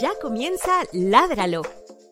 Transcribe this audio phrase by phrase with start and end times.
[0.00, 1.62] Ya comienza Ládralo,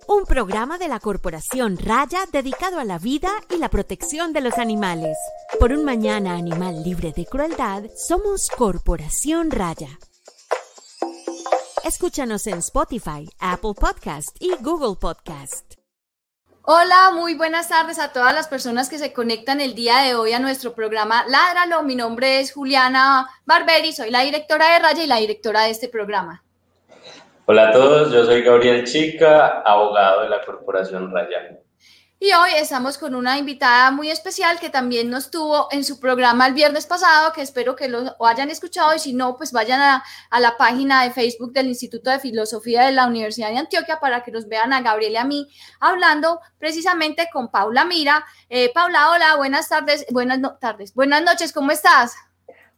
[0.08, 4.58] un programa de la Corporación Raya dedicado a la vida y la protección de los
[4.58, 5.16] animales.
[5.60, 9.98] Por un mañana animal libre de crueldad, somos Corporación Raya.
[11.84, 15.74] Escúchanos en Spotify, Apple Podcast y Google Podcast.
[16.62, 20.32] Hola, muy buenas tardes a todas las personas que se conectan el día de hoy
[20.32, 21.84] a nuestro programa Ládralo.
[21.84, 25.88] Mi nombre es Juliana Barberi, soy la directora de Raya y la directora de este
[25.88, 26.42] programa.
[27.48, 31.60] Hola a todos, yo soy Gabriel Chica, abogado de la Corporación Raya.
[32.18, 36.48] Y hoy estamos con una invitada muy especial que también nos tuvo en su programa
[36.48, 40.02] el viernes pasado, que espero que lo hayan escuchado y si no, pues vayan a,
[40.40, 44.32] la página de Facebook del Instituto de Filosofía de la Universidad de Antioquia para que
[44.32, 48.24] nos vean a Gabriel y a mí hablando precisamente con Paula Mira.
[48.48, 52.16] Eh, Paula, hola, buenas tardes, buenas tardes, buenas noches, ¿cómo estás?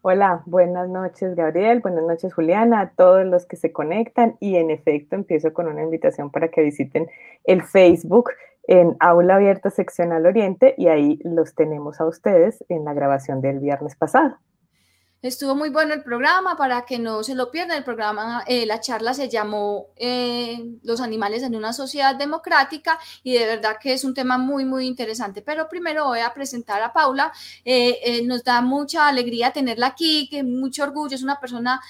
[0.00, 4.70] Hola, buenas noches Gabriel, buenas noches Juliana, a todos los que se conectan y en
[4.70, 7.08] efecto empiezo con una invitación para que visiten
[7.42, 8.30] el Facebook
[8.68, 13.58] en Aula Abierta Seccional Oriente y ahí los tenemos a ustedes en la grabación del
[13.58, 14.36] viernes pasado.
[15.20, 17.78] Estuvo muy bueno el programa, para que no se lo pierdan.
[17.78, 23.32] El programa, eh, la charla se llamó eh, Los animales en una sociedad democrática y
[23.32, 25.42] de verdad que es un tema muy, muy interesante.
[25.42, 27.32] Pero primero voy a presentar a Paula.
[27.64, 31.16] Eh, nos da mucha alegría tenerla aquí, que mucho orgullo.
[31.16, 31.80] Es una persona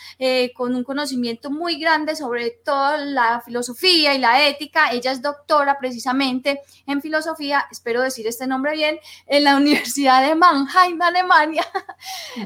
[0.55, 4.91] con un conocimiento muy grande sobre toda la filosofía y la ética.
[4.91, 10.35] Ella es doctora precisamente en filosofía, espero decir este nombre bien, en la Universidad de
[10.35, 11.67] Mannheim, Alemania.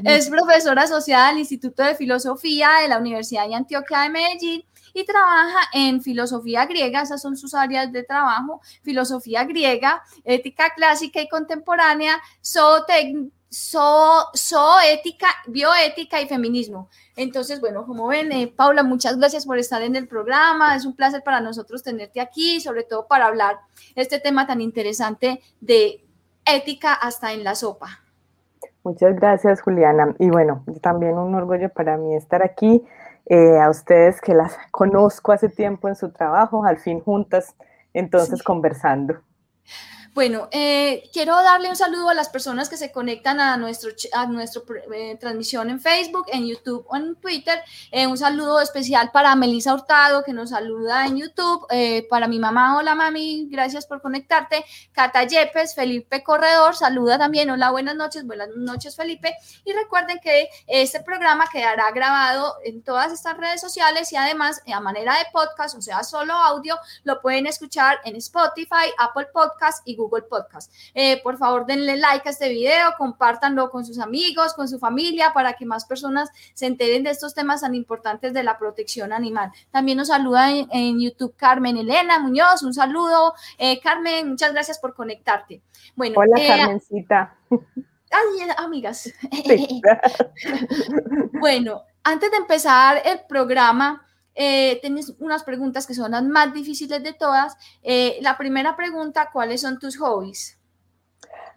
[0.03, 5.05] Es profesora asociada al Instituto de Filosofía de la Universidad de Antioquia de Medellín y
[5.05, 11.27] trabaja en filosofía griega, esas son sus áreas de trabajo, filosofía griega, ética clásica y
[11.27, 12.21] contemporánea,
[14.35, 16.89] zoética, bioética y feminismo.
[17.15, 20.95] Entonces, bueno, como ven, eh, Paula, muchas gracias por estar en el programa, es un
[20.95, 23.59] placer para nosotros tenerte aquí, sobre todo para hablar
[23.95, 26.05] este tema tan interesante de
[26.45, 28.02] ética hasta en la sopa.
[28.83, 30.15] Muchas gracias, Juliana.
[30.19, 32.83] Y bueno, también un orgullo para mí estar aquí.
[33.25, 37.55] Eh, a ustedes que las conozco hace tiempo en su trabajo, al fin juntas,
[37.93, 39.21] entonces conversando.
[40.13, 44.27] Bueno, eh, quiero darle un saludo a las personas que se conectan a nuestro a
[44.27, 44.61] nuestra
[44.93, 47.59] eh, transmisión en Facebook, en YouTube o en Twitter.
[47.89, 51.65] Eh, un saludo especial para Melissa Hurtado, que nos saluda en YouTube.
[52.11, 54.63] para mi mamá, hola mami, gracias por conectarte.
[54.91, 57.49] Cata Yepes, Felipe Corredor, saluda también.
[57.49, 59.35] Hola, buenas noches, buenas noches Felipe.
[59.65, 64.79] Y recuerden que este programa quedará grabado en todas estas redes sociales y además a
[64.79, 69.95] manera de podcast, o sea, solo audio, lo pueden escuchar en Spotify, Apple Podcast y
[69.95, 70.71] Google Google Podcast.
[70.93, 75.33] Eh, por favor, denle like a este video, compártanlo con sus amigos, con su familia,
[75.33, 79.51] para que más personas se enteren de estos temas tan importantes de la protección animal.
[79.71, 83.33] También nos saluda en, YouTube Carmen Elena Muñoz, un saludo.
[83.57, 85.61] Eh, Carmen, muchas gracias por conectarte.
[85.95, 87.35] Bueno, Hola, eh, Carmencita.
[87.49, 89.11] Ay, amigas.
[91.39, 94.05] bueno, antes de empezar el programa,
[94.35, 97.55] eh, tienes unas preguntas que son las más difíciles de todas.
[97.83, 100.59] Eh, la primera pregunta, ¿cuáles son tus hobbies?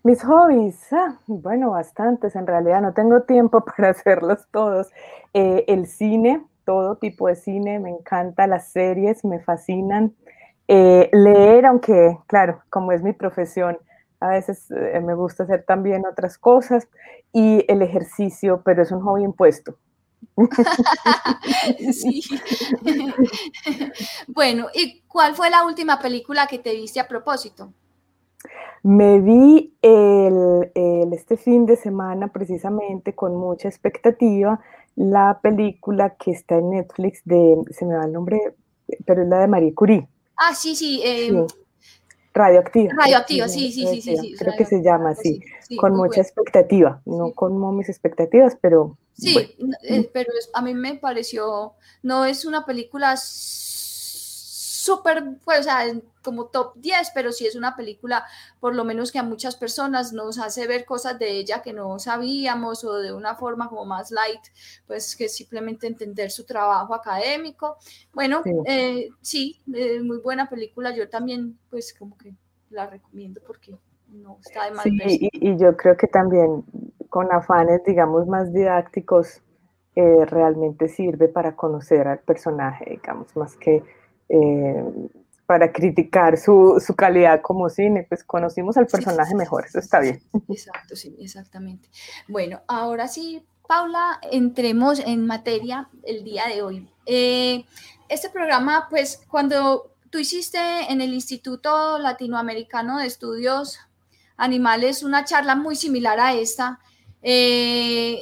[0.03, 4.91] Mis hobbies, ah, bueno, bastantes, en realidad no tengo tiempo para hacerlos todos.
[5.33, 10.15] Eh, el cine, todo tipo de cine, me encanta, las series me fascinan.
[10.69, 13.79] leer, aunque claro, como es mi profesión,
[14.21, 16.89] a veces me gusta hacer también otras cosas.
[17.33, 19.77] Y el ejercicio, pero es un hobby impuesto.
[21.93, 22.23] sí.
[24.29, 27.73] bueno, ¿y cuál fue la última película que te viste a propósito?
[28.83, 30.71] Me vi el,
[31.13, 34.61] este fin de semana precisamente con mucha expectativa
[34.95, 38.55] la película que está en Netflix de, se me va el nombre,
[39.05, 40.09] pero es la de Marie Curie.
[40.37, 41.03] Ah, sí, sí.
[41.05, 41.47] Eh,
[42.37, 42.93] Radioactiva.
[42.95, 45.41] Radioactiva, sí, sí, sí, sí, Creo que se llama así,
[45.79, 48.99] con mucha expectativa, no con mis expectativas, pero...
[49.15, 53.17] Sí, eh, pero a mí me pareció, no es una película
[54.87, 55.85] súper, pues, o sea,
[56.23, 58.25] como top 10, pero sí es una película,
[58.61, 61.99] por lo menos que a muchas personas nos hace ver cosas de ella que no
[61.99, 64.41] sabíamos o de una forma como más light,
[64.87, 67.77] pues que simplemente entender su trabajo académico.
[68.13, 68.43] Bueno,
[69.21, 72.35] sí, eh, eh, muy buena película, yo también, pues como que
[72.71, 73.77] la recomiendo porque
[74.09, 74.85] no está de mal.
[74.85, 76.65] Sí, y, y, yo creo que también
[77.09, 79.43] con afanes, digamos, más didácticos,
[79.99, 83.83] eh, realmente sirve para conocer al personaje, digamos, más que
[84.29, 84.85] eh,
[85.47, 90.21] para criticar su, su, calidad como cine, pues conocimos al personaje mejor, eso está bien.
[90.49, 91.89] Exacto, sí, exactamente.
[92.27, 96.89] Bueno, ahora sí, Paula, entremos en materia el día de hoy.
[97.07, 97.65] Eh,
[98.09, 100.59] este programa, pues cuando tú hiciste
[100.91, 103.79] en el Instituto Latinoamericano de Estudios
[104.37, 106.81] Animales una charla muy similar a esta,
[107.23, 108.21] eh,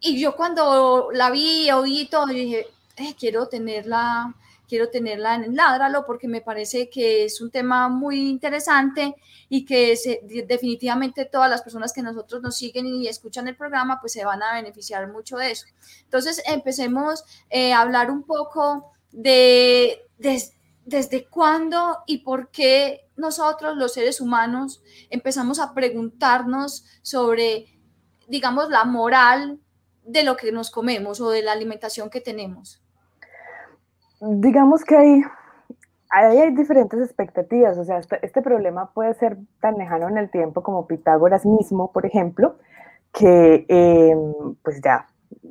[0.00, 4.34] y yo cuando la vi, oí todo, dije, eh, quiero tenerla
[4.68, 9.14] quiero tenerla en Ládralo porque me parece que es un tema muy interesante
[9.48, 9.96] y que
[10.46, 14.42] definitivamente todas las personas que nosotros nos siguen y escuchan el programa pues se van
[14.42, 15.66] a beneficiar mucho de eso.
[16.02, 20.02] Entonces empecemos eh, a hablar un poco de,
[20.84, 27.78] desde cuándo y por qué nosotros los seres humanos empezamos a preguntarnos sobre,
[28.28, 29.60] digamos, la moral
[30.04, 32.82] de lo que nos comemos o de la alimentación que tenemos
[34.20, 35.22] digamos que hay,
[36.10, 40.62] hay, diferentes expectativas, o sea, este, este, problema puede ser tan lejano en el tiempo
[40.62, 42.56] como Pitágoras mismo, por ejemplo,
[43.12, 45.06] que em, pues ya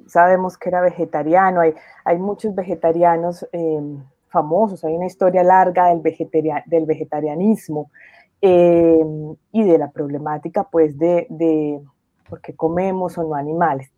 [0.07, 1.73] sabemos que era vegetariano, hay,
[2.03, 6.01] hay muchos vegetarianos em, famosos, hay una historia larga del,
[6.65, 7.89] del vegetarianismo
[8.41, 11.81] em, y de la problemática pues de, de
[12.29, 13.91] por qué comemos o no animales,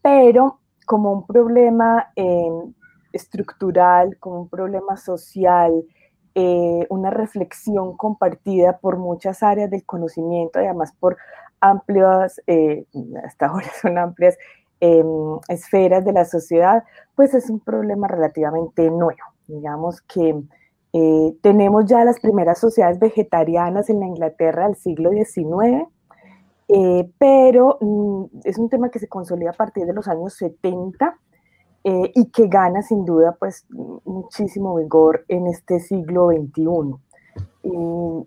[0.00, 2.12] pero como un problema
[3.12, 5.84] estructural, como un problema social,
[6.34, 11.18] eh, una reflexión compartida por muchas áreas del conocimiento además por
[11.60, 12.86] amplias, eh,
[13.22, 14.38] hasta ahora son amplias
[14.80, 15.06] em,
[15.48, 19.20] esferas de la sociedad, pues es un problema relativamente nuevo.
[19.46, 20.42] Digamos que
[20.94, 25.86] eh, tenemos ya las primeras sociedades vegetarianas en la Inglaterra del siglo XIX,
[27.18, 31.18] pero mm, es un tema que se consolida a partir de los años 70
[31.84, 33.66] eh, y que gana sin duda pues
[34.04, 36.94] muchísimo vigor en este siglo XXI.
[37.64, 38.26] Y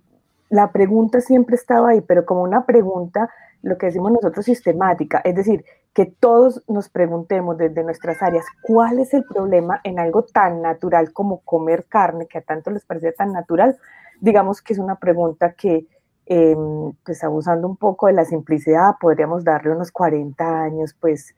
[0.49, 3.29] la pregunta siempre estaba ahí, pero como una pregunta,
[3.61, 5.63] lo que decimos nosotros sistemática, es decir,
[5.93, 11.13] que todos nos preguntemos desde nuestras áreas cuál es el problema en algo tan natural
[11.13, 13.77] como comer carne, que a tanto les parece tan natural,
[14.19, 15.87] digamos que es una pregunta que,
[16.25, 21.33] em, pues abusando un poco de la simplicidad, podríamos darle unos 40 años, pues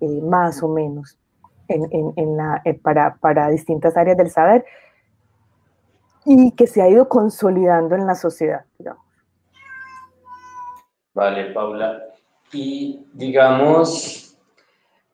[0.00, 1.18] eh, más o menos
[1.68, 4.64] en, la, eh, para, para distintas áreas del saber
[6.24, 8.64] y que se ha ido consolidando en la sociedad.
[11.14, 12.02] Vale, Paula.
[12.52, 14.36] Y digamos,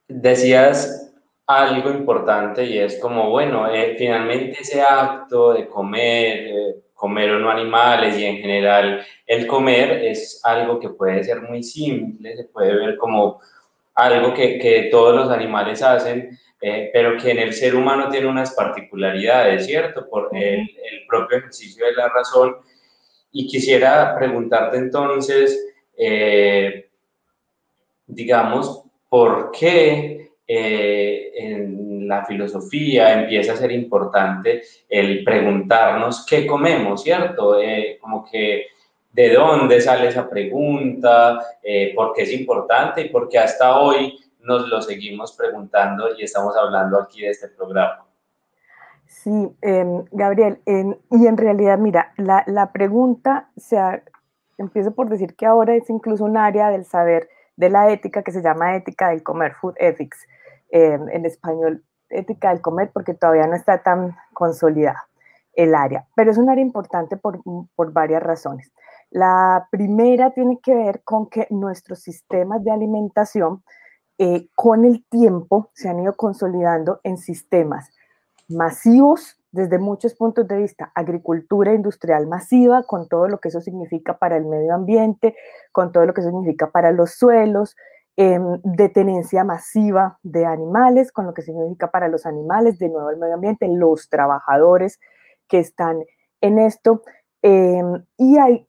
[0.07, 1.13] decías
[1.47, 7.39] algo importante y es como, bueno, eh, finalmente ese acto de comer, eh, comer o
[7.39, 12.45] no animales y en general el comer es algo que puede ser muy simple, se
[12.45, 13.41] puede ver como
[13.99, 18.29] algo que, que todos los animales hacen, eh, pero que en el ser humano tiene
[18.29, 20.09] unas particularidades, ¿cierto?
[20.09, 22.57] Por el, el, propio ejercicio de la razón.
[23.33, 25.59] Y quisiera preguntarte entonces,
[25.97, 26.89] eh,
[28.07, 37.03] digamos, ¿por qué eh, en la filosofía empieza a ser importante el preguntarnos qué comemos,
[37.03, 37.57] ¿cierto?
[38.01, 38.69] como que
[39.19, 41.41] de dónde sale esa pregunta,
[41.97, 46.57] por qué es importante y por qué hasta hoy nos lo seguimos preguntando y estamos
[46.57, 48.07] hablando aquí de este programa.
[49.07, 53.77] Sí, em, Gabriel, y en realidad, mira, la, la pregunta, se
[54.57, 58.31] empiezo por decir que ahora es incluso un área del saber de la ética que
[58.31, 60.29] se llama ética del comer, food ethics,
[60.71, 65.09] em, en español ética del comer, porque todavía no está tan consolidada
[65.55, 67.41] el área, pero es un área importante por,
[67.75, 68.71] por varias razones.
[69.11, 73.63] La primera tiene que ver con que nuestros sistemas de alimentación
[74.19, 77.91] eh, con el tiempo se han ido consolidando en sistemas
[78.49, 84.19] masivos desde muchos puntos de vista, agricultura industrial masiva, con todo lo que eso significa
[84.19, 85.37] para el medio ambiente,
[85.73, 87.77] con todo lo que eso significa para los suelos,
[88.17, 93.11] em, de tenencia masiva de animales, con lo que significa para los animales, de nuevo
[93.11, 95.01] el medio ambiente, los trabajadores
[95.49, 96.05] que están
[96.41, 97.03] en esto.
[97.43, 98.68] Em, y hay,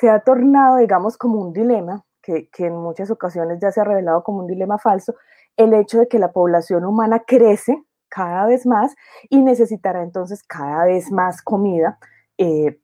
[0.00, 4.22] se ha tornado, digamos, como un dilema que, en muchas ocasiones ya se ha revelado
[4.22, 5.14] como un dilema falso,
[5.56, 8.94] el hecho de que la población humana crece cada vez más
[9.28, 11.98] y necesitará entonces cada vez más comida
[12.38, 12.80] eh,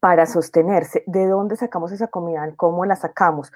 [0.00, 1.02] para sostenerse.
[1.06, 2.46] ¿De dónde sacamos esa comida?
[2.56, 3.50] ¿Cómo la sacamos?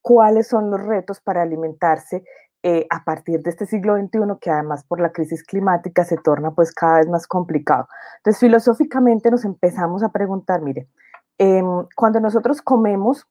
[0.00, 2.24] ¿Cuáles son los retos para alimentarse
[2.62, 6.52] eh, a partir de este siglo XXI, que además por la crisis climática se torna
[6.52, 7.88] pues cada vez más complicado?
[8.18, 10.88] Entonces, filosóficamente nos empezamos a preguntar, mire,
[11.44, 13.26] em, cuando nosotros comemos,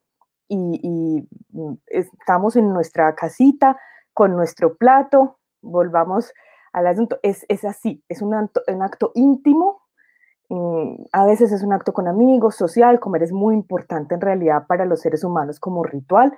[0.53, 3.77] y, mm, estamos en nuestra casita
[4.13, 6.33] con nuestro plato, volvamos
[6.73, 9.81] al asunto, es, es así, es un acto, un acto íntimo,
[10.49, 14.65] mm, a veces es un acto con amigos, social, comer es muy importante en realidad
[14.67, 16.31] para los seres humanos como ritual,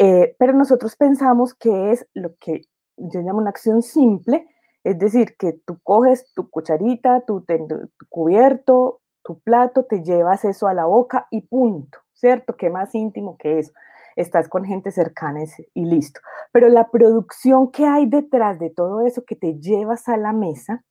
[0.00, 2.62] Eh, pero nosotros pensamos que es lo que
[2.96, 4.46] yo llamo una acción simple,
[4.84, 10.68] es decir, que tú coges tu cucharita, tu, tu cubierto, tu plato, te llevas eso
[10.68, 12.56] a la boca y punto, ¿cierto?
[12.56, 13.72] ¿Qué más íntimo que eso?
[14.16, 15.40] Estás con gente cercana
[15.74, 16.18] y listo.
[16.50, 20.82] Pero la producción que hay detrás de todo eso que te llevas a la mesa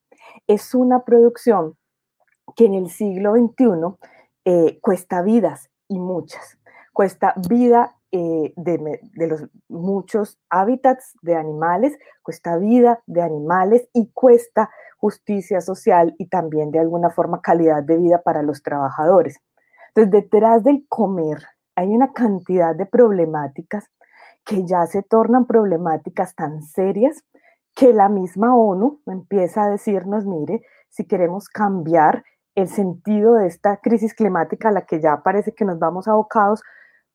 [0.46, 1.76] es una producción
[2.56, 3.98] que en el siglo XXI
[4.46, 6.60] eh, cuesta vidas y muchas.
[6.94, 14.70] Cuesta vida eh, de, los muchos hábitats de animales, cuesta vida de animales y cuesta
[14.98, 19.40] justicia social y también de alguna forma calidad de vida para los trabajadores.
[19.90, 21.40] Entonces, detrás del comer
[21.76, 23.90] hay una cantidad de problemáticas
[24.46, 27.24] que ya se tornan problemáticas tan serias
[27.76, 32.24] que la misma ONU empieza a decirnos, mire, si queremos cambiar
[32.56, 36.64] el sentido de esta crisis climática a la que ya parece que nos vamos abocados,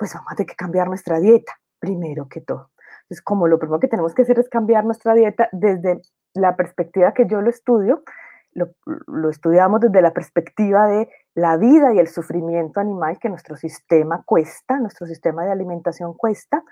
[0.02, 2.73] pues vamos a tener que cambiar nuestra dieta, primero que todo.
[3.02, 6.00] Entonces, como lo primero que tenemos que hacer es cambiar nuestra dieta desde
[6.35, 8.02] la perspectiva que yo lo estudio,
[8.50, 8.71] lo,
[9.06, 14.25] lo, estudiamos desde la perspectiva de la vida y el sufrimiento animal que nuestro sistema
[14.26, 16.64] cuesta, nuestro sistema de alimentación cuesta.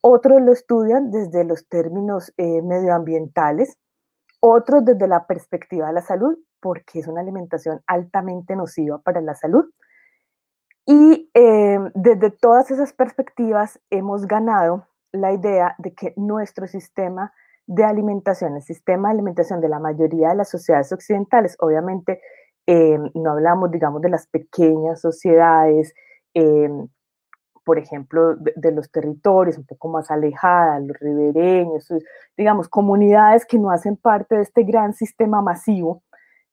[0.00, 3.76] Otros lo estudian desde los términos eh, medioambientales,
[4.38, 9.34] otros desde la perspectiva de la salud, porque es una alimentación altamente nociva para la
[9.34, 9.64] salud.
[10.86, 17.32] Y eh, desde todas esas perspectivas hemos ganado la idea de que nuestro sistema
[17.66, 22.20] de alimentación, el sistema de alimentación de la mayoría de las sociedades occidentales, obviamente
[22.68, 25.92] eh, no hablamos, digamos, de las pequeñas sociedades,
[26.34, 26.68] eh,
[27.64, 31.92] por ejemplo, de, los territorios un poco más alejadas, los ribereños,
[32.36, 36.04] digamos, comunidades que no hacen parte de este gran sistema masivo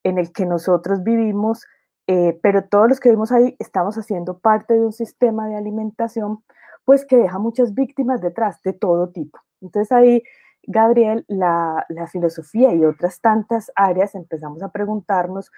[0.03, 1.67] en el que nosotros vivimos,
[2.07, 6.43] eh, pero todos los que vivimos ahí estamos haciendo parte de un sistema de alimentación,
[6.85, 9.39] pues que deja muchas víctimas detrás de todo tipo.
[9.61, 10.23] Entonces ahí,
[10.63, 15.51] Gabriel, la, la filosofía y otras tantas áreas empezamos a preguntarnos,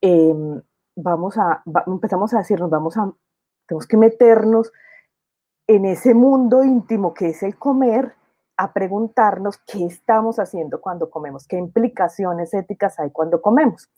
[0.00, 0.60] em,
[0.96, 3.12] vamos a, empezamos a decirnos, vamos a,
[3.66, 4.72] tenemos que meternos
[5.68, 8.14] en ese mundo íntimo que es el comer,
[8.56, 13.88] a preguntarnos qué estamos haciendo cuando comemos, qué implicaciones éticas hay cuando comemos.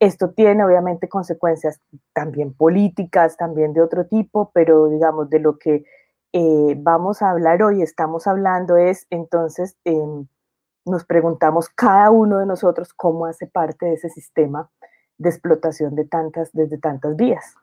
[0.00, 1.80] Esto tiene obviamente consecuencias
[2.12, 5.84] también políticas, también de otro tipo, pero digamos de lo que
[6.32, 10.28] eh, vamos a hablar hoy, estamos hablando es entonces, em,
[10.84, 14.70] nos preguntamos cada uno de nosotros cómo hace parte de ese sistema
[15.16, 17.54] de explotación de tantas, desde tantas vías.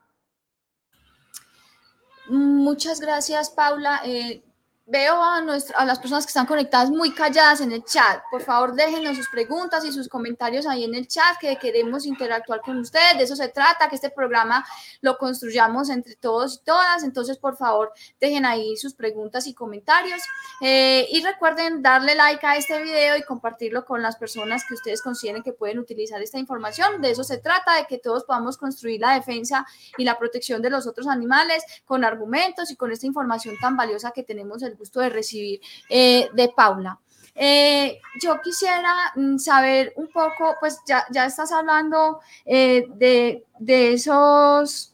[2.27, 4.01] Muchas gracias, Paula.
[4.03, 4.43] Eh,
[4.87, 8.21] veo a, a las personas que están conectadas muy calladas en el chat.
[8.29, 12.61] Por favor, déjenos sus preguntas y sus comentarios ahí en el chat, que queremos interactuar
[12.61, 13.17] con ustedes.
[13.17, 14.63] De eso se trata, que este programa
[15.01, 17.03] lo construyamos entre todos y todas.
[17.03, 20.21] Entonces, por favor, dejen ahí sus preguntas y comentarios.
[20.61, 25.01] Eh, y recuerden darle like a este video y compartirlo con las personas que ustedes
[25.01, 27.01] consideren que pueden utilizar esta información.
[27.01, 29.65] De eso se trata, de que todos podamos construir la defensa
[29.97, 34.11] y la protección de los otros animales con argumentos y con esta información tan valiosa
[34.11, 36.99] que tenemos el gusto de recibir eh, de Paula.
[37.37, 43.93] Eh, yo quisiera mm, saber un poco, pues ya, ya estás hablando eh, de, de,
[43.93, 44.93] esos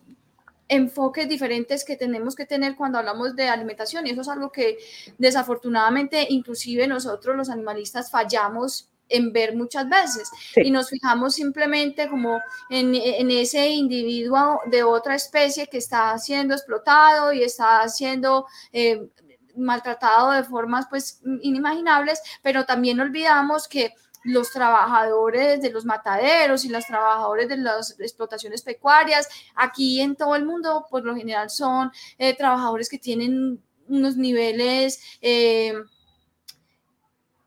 [0.68, 4.78] enfoques diferentes que tenemos que tener cuando hablamos de alimentación y eso es algo que
[5.18, 12.40] desafortunadamente inclusive nosotros los animalistas fallamos en ver muchas veces y nos fijamos simplemente como
[12.70, 19.10] en, en, ese individuo de otra especie que está siendo explotado y está siendo eh,
[19.56, 23.94] maltratado de formas pues inimaginables, pero también olvidamos que
[24.24, 30.36] los trabajadores de los mataderos y los trabajadores de las explotaciones pecuarias, aquí en todo
[30.36, 35.02] el mundo, por lo general son eh, trabajadores que tienen unos niveles...
[35.22, 35.74] Eh,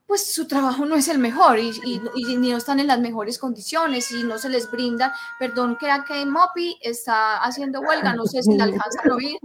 [0.07, 4.11] pues su trabajo no es el mejor y, y, no están en las mejores condiciones
[4.13, 8.55] y no se les brinda, perdón, que que Mopi está haciendo huelga, no sé si
[8.55, 9.39] la alcanzan a oír.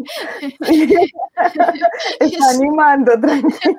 [2.20, 3.78] Está animando, tranquila.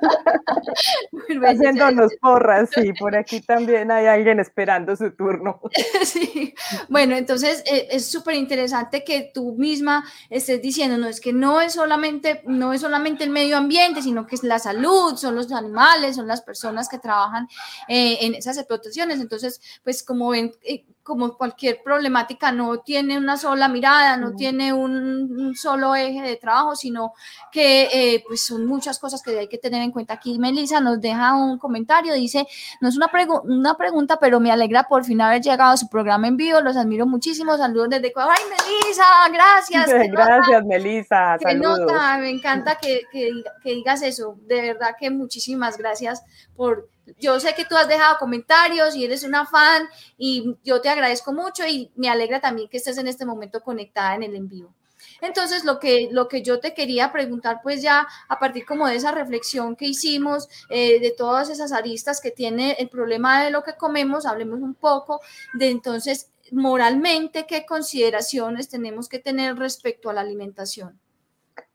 [1.49, 5.59] Haciéndonos porras, sí, por aquí también hay alguien esperando su turno.
[6.03, 6.53] Sí,
[6.89, 11.61] bueno, entonces eh, es súper interesante que tú misma estés diciendo, no, es que no
[11.61, 15.51] es solamente, no es solamente el medio ambiente, sino que es la salud, son los
[15.51, 17.47] animales, son las personas que trabajan
[17.87, 19.19] eh, en esas explotaciones.
[19.19, 24.71] Entonces, pues como ven, eh, como cualquier problemática, no tiene una sola mirada, no tiene
[24.71, 27.13] un, solo eje de trabajo, sino
[27.51, 30.13] que eh, pues son muchas cosas que hay que tener en cuenta.
[30.13, 32.47] Aquí Melissa nos deja un comentario, dice,
[32.81, 33.09] no es una,
[33.43, 36.77] una pregunta, pero me alegra por fin haber llegado a su programa en vivo, los
[36.77, 38.33] admiro muchísimo, saludos desde Ecuador.
[38.37, 39.05] ¡Ay, Melissa!
[39.31, 40.11] Gracias.
[40.11, 41.37] Gracias, Melissa.
[41.39, 43.31] Qué nota, me encanta que, que,
[43.63, 46.23] que digas eso, de verdad que muchísimas gracias
[46.55, 49.87] por yo sé que tú has dejado comentarios y eres una fan
[50.17, 54.15] y yo te agradezco mucho y me alegra también que estés en este momento conectada
[54.15, 54.73] en el envío.
[55.21, 58.95] Entonces, lo que, lo que yo te quería preguntar, pues ya a partir como de
[58.95, 63.63] esa reflexión que hicimos, eh, de todas esas aristas que tiene el problema de lo
[63.63, 65.21] que comemos, hablemos un poco
[65.53, 70.99] de entonces, moralmente, qué consideraciones tenemos que tener respecto a la alimentación.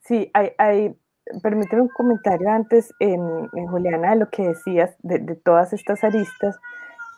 [0.01, 0.95] Sí, hay
[1.43, 6.57] permíteme un comentario antes, en, Juliana, de lo que decías, de, todas estas aristas,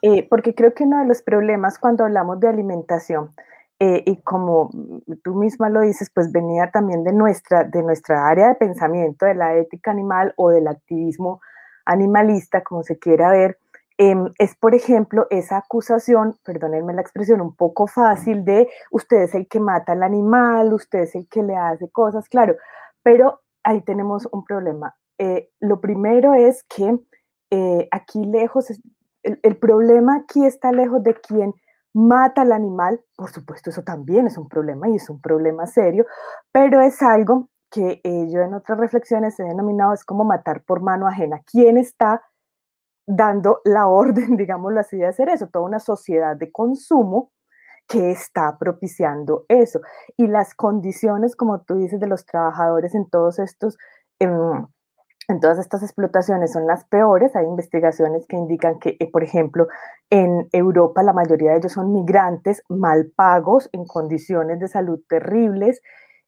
[0.03, 3.31] eh, porque creo que uno de los problemas cuando hablamos de alimentación,
[3.81, 4.71] eh, y como
[5.23, 9.35] tú misma lo dices, pues venía también de nuestra, de nuestra área de pensamiento, de
[9.35, 11.41] la ética animal o del activismo
[11.85, 13.59] animalista, como se quiera ver,
[13.97, 19.35] em, es, por ejemplo, esa acusación, perdónenme la expresión, un poco fácil de usted es
[19.35, 22.57] el que mata al animal, usted es el que le hace cosas, claro,
[23.03, 24.97] pero ahí tenemos un problema.
[25.19, 26.99] Eh, lo primero es que
[27.51, 28.73] eh, aquí lejos,
[29.23, 31.53] el, problema aquí está lejos de quien
[31.93, 36.07] mata al animal, por supuesto eso también es un problema y es un problema serio,
[36.51, 40.81] pero es algo que eh, yo en otras reflexiones he denominado es como matar por
[40.81, 41.43] mano ajena.
[41.45, 42.23] ¿Quién está
[43.07, 45.49] dando la orden, digámoslo así, de hacer eso?
[45.49, 47.33] Toda una sociedad de consumo
[47.89, 49.81] que está propiciando eso.
[50.17, 53.79] Y las condiciones, como tú dices, de los trabajadores en todos estos...
[54.21, 54.69] En,
[55.43, 57.37] todas estas explotaciones son las peores.
[57.37, 59.69] Hay investigaciones que indican que, eh, por ejemplo,
[60.09, 65.83] en Europa la mayoría de ellos son migrantes mal pagos en condiciones de salud terribles.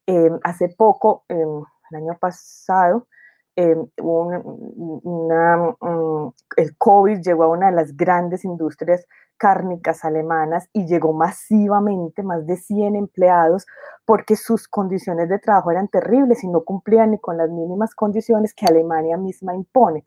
[0.07, 3.07] Em, hace poco, em, el año pasado,
[3.57, 5.75] em, una,
[6.57, 9.07] el COVID llegó a una de las grandes industrias
[9.41, 13.67] cárnicas alemanas y llegó masivamente, más de 100 empleados,
[14.05, 18.53] porque sus condiciones de trabajo eran terribles y no cumplían ni con las mínimas condiciones
[18.53, 20.05] que Alemania misma impone.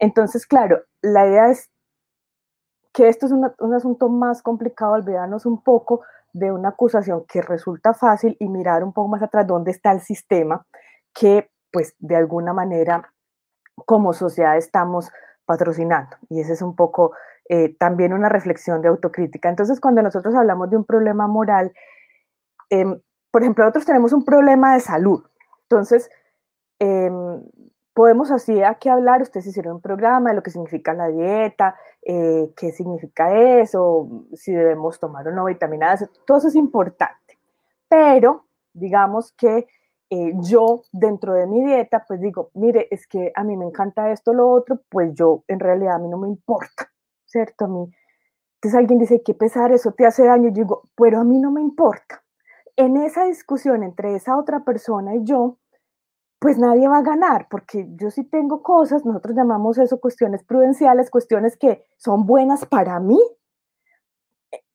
[0.00, 1.70] Entonces, claro, la idea es
[2.92, 7.94] que esto es un asunto más complicado, olvidarnos un poco de una acusación que resulta
[7.94, 10.66] fácil y mirar un poco más atrás dónde está el sistema
[11.14, 13.12] que, pues, de alguna manera,
[13.86, 15.08] como sociedad estamos
[15.44, 16.16] patrocinando.
[16.28, 17.12] Y ese es un poco
[17.48, 19.48] eh, también una reflexión de autocrítica.
[19.48, 21.72] Entonces, cuando nosotros hablamos de un problema moral,
[22.70, 23.00] em,
[23.30, 25.24] por ejemplo, nosotros tenemos un problema de salud.
[25.62, 26.10] Entonces,
[26.78, 27.42] em,
[27.94, 32.52] podemos así aquí hablar, ustedes hicieron un programa de lo que significa la dieta, eh,
[32.56, 37.38] qué significa eso, si debemos tomar o no vitaminas, todo eso es importante.
[37.88, 39.66] Pero, digamos que
[40.12, 44.10] eh, yo dentro de mi dieta, pues digo, mire, es que a mí me encanta
[44.10, 46.92] esto, lo otro, pues yo en realidad a mí no me importa.
[47.32, 47.64] ¿cierto?
[47.64, 47.90] A mí,
[48.56, 50.48] entonces alguien dice, que pesar, eso te hace daño.
[50.50, 52.22] Yo digo, pero a mí no me importa.
[52.76, 55.58] En esa discusión entre esa otra persona y yo,
[56.38, 61.10] pues nadie va a ganar, porque yo sí tengo cosas, nosotros llamamos eso cuestiones prudenciales,
[61.10, 63.20] cuestiones que son buenas para mí,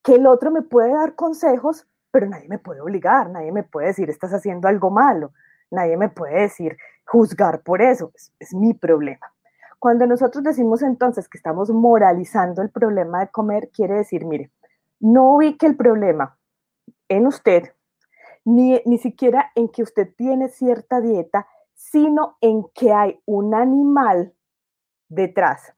[0.02, 3.88] que el otro me puede dar consejos, pero nadie me puede obligar, nadie me puede
[3.88, 5.32] decir, estás haciendo algo malo,
[5.72, 9.34] nadie me puede decir, juzgar por eso, es mi problema.
[9.80, 14.52] Cuando nosotros decimos entonces que estamos moralizando el problema de comer, quiere decir, mire,
[15.00, 16.38] no ubique el problema
[17.10, 17.74] en usted,
[18.44, 24.34] ni, ni siquiera en que usted tiene cierta dieta, sino en que hay un animal
[25.10, 25.74] detrás.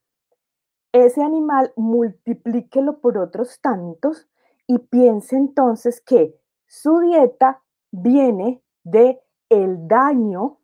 [0.94, 4.29] Ese animal multiplíquelo por otros tantos
[4.70, 7.60] y piense entonces que su dieta
[7.92, 10.60] viene de el daño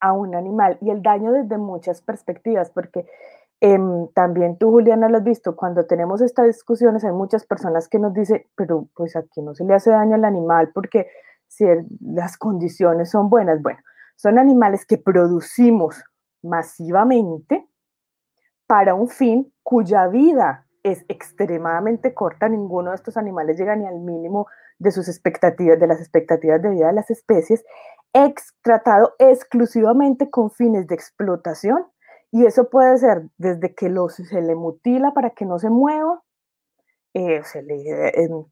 [0.00, 3.06] a un animal y el daño desde muchas perspectivas, porque
[3.60, 8.00] em, también tú, Juliana, lo has visto, cuando tenemos estas discusiones hay muchas personas que
[8.00, 11.06] nos dicen, pero pues aquí no se le hace daño al animal porque
[11.46, 11.64] si
[12.00, 13.78] las condiciones son buenas, bueno,
[14.16, 16.02] son animales que producimos
[16.42, 17.68] masivamente
[18.66, 24.00] para un fin cuya vida es extremadamente corta, ninguno de estos animales llega ni al
[24.00, 24.46] mínimo
[24.78, 27.64] de sus expectativas, de las expectativas de vida de las especies,
[28.12, 31.86] ex, tratado exclusivamente con fines de explotación
[32.30, 36.22] y eso puede ser desde que se le mutila para que no se mueva,
[37.14, 38.44] eh, se le em,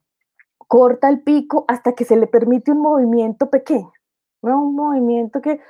[0.67, 3.93] corta el pico hasta que se le permite un movimiento pequeño,
[4.41, 5.61] un movimiento que,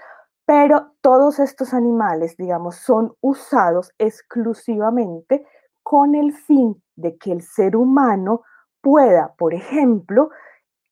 [0.44, 5.44] pero todos estos animales, digamos, son usados exclusivamente
[5.88, 8.42] con el fin de que el ser humano
[8.80, 10.30] pueda, por ejemplo,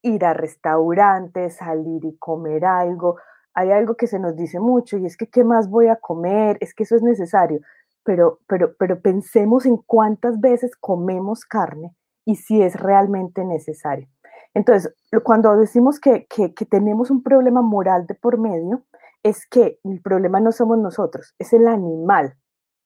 [0.03, 3.17] ir a restaurantes, salir y comer algo.
[3.55, 6.59] Hay algo que se nos dice mucho y es que ¿qué más voy a comer?
[6.61, 7.61] Es que eso es necesario.
[8.05, 11.93] Pero, pero, pero pensemos en cuántas veces comemos carne
[12.25, 14.07] y si es realmente necesario.
[14.55, 18.85] Entonces, cuando decimos que, que, tenemos un problema moral de por medio,
[19.25, 22.37] es que el problema no somos nosotros, es el animal.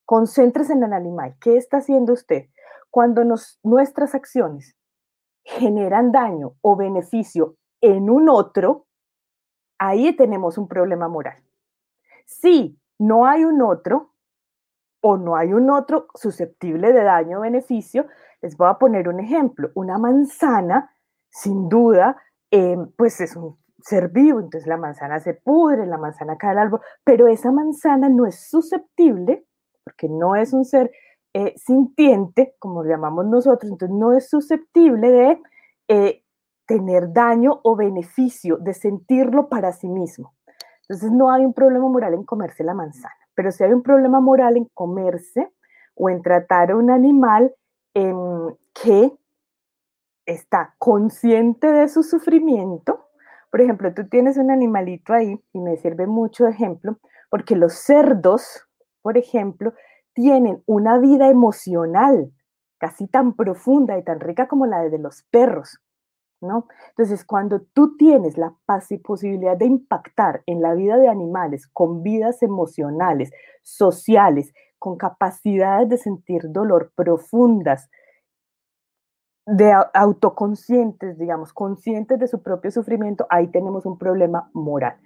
[0.09, 1.37] Concéntrese en el animal.
[1.39, 2.47] ¿Qué está haciendo usted?
[2.89, 3.25] Cuando
[3.63, 4.75] nuestras acciones
[5.45, 8.87] generan daño o beneficio en un otro,
[9.79, 11.43] ahí tenemos un problema moral.
[12.25, 14.15] Si no hay un otro
[15.03, 18.07] o no hay un otro susceptible de daño o beneficio,
[18.41, 19.73] les voy a poner un ejemplo.
[19.75, 20.91] Una manzana,
[21.29, 22.17] sin duda,
[22.51, 26.61] eh, pues es un ser vivo, entonces la manzana se pudre, la manzana cae al
[26.61, 29.45] árbol, pero esa manzana no es susceptible,
[29.89, 30.91] porque no es un ser
[31.33, 35.43] eh, sintiente, como lo llamamos nosotros, entonces no es susceptible de
[35.89, 36.23] eh,
[36.67, 40.35] tener daño o beneficio, de sentirlo para sí mismo.
[40.83, 44.21] Entonces no hay un problema moral en comerse la manzana, pero sí hay un problema
[44.21, 45.51] moral en comerse
[45.95, 47.55] o en tratar a un animal
[47.95, 49.11] em, que
[50.27, 53.07] está consciente de su sufrimiento.
[53.51, 56.99] Por ejemplo, tú tienes un animalito ahí y me sirve mucho de ejemplo,
[57.31, 58.68] porque los cerdos,
[59.03, 59.73] por ejemplo,
[60.15, 62.33] tienen una vida emocional
[62.79, 65.81] casi tan profunda y tan rica como la de los perros,
[66.41, 66.69] ¿no?
[66.91, 68.55] Entonces, cuando tú tienes la
[69.03, 73.31] posibilidad de impactar en la vida de animales con vidas emocionales,
[73.63, 77.91] sociales, con capacidades de sentir dolor profundas,
[79.47, 84.99] de autoconscientes, digamos, conscientes de su propio sufrimiento, ahí tenemos un problema moral.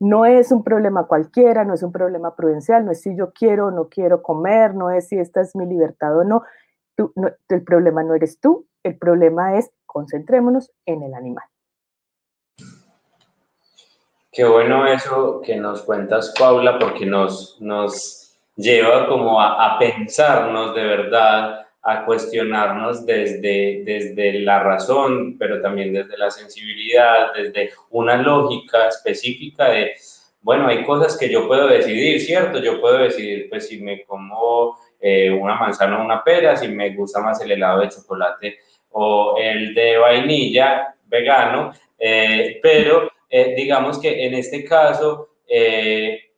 [0.00, 3.66] No es un problema cualquiera, no es un problema prudencial, no es si yo quiero
[3.66, 6.42] o no quiero comer, no es si esta es mi libertad o no.
[7.48, 11.44] el problema no eres tú, el problema es concentrémonos en el animal.
[14.32, 20.74] Qué bueno eso que nos cuentas, Paula, porque nos, nos lleva como a, a pensarnos
[20.74, 28.16] de verdad a cuestionarnos desde, desde la razón, pero también desde la sensibilidad, desde una
[28.16, 29.94] lógica específica de,
[30.42, 32.58] bueno, hay cosas que yo puedo decidir, ¿cierto?
[32.60, 36.90] Yo puedo decidir, pues, si me como eh, una manzana o una pera, si me
[36.94, 38.58] gusta más el helado de chocolate
[38.90, 45.28] o el de vainilla vegano, eh, pero eh, digamos que en este caso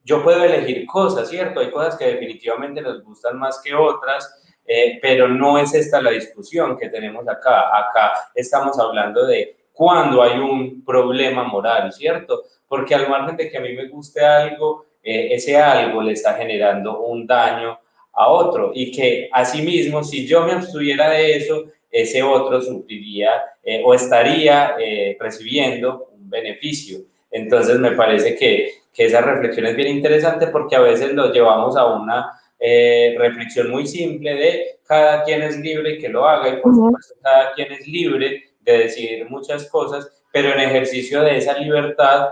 [0.04, 1.60] yo puedo elegir cosas, ¿cierto?
[1.60, 6.10] Hay cosas que definitivamente nos gustan más que otras eh, pero no es esta la
[6.10, 7.76] discusión que tenemos acá.
[7.76, 12.44] Acá estamos hablando de cuando hay un problema moral, ¿cierto?
[12.68, 16.34] Porque al margen de que a mí me guste algo, eh, ese algo le está
[16.34, 17.78] generando un daño
[18.12, 23.30] a otro y que asimismo, si yo me abstuviera de eso, ese otro sufriría
[23.62, 24.76] eh, o estaría
[25.18, 27.00] recibiendo un beneficio.
[27.30, 31.76] Entonces me parece que, que esa reflexión es bien interesante porque a veces lo llevamos
[31.76, 36.60] a una eh, reflexión muy simple de cada quien es libre que lo haga y
[36.60, 41.58] por supuesto cada quien es libre de decidir muchas cosas, pero en ejercicio de esa
[41.58, 42.28] libertad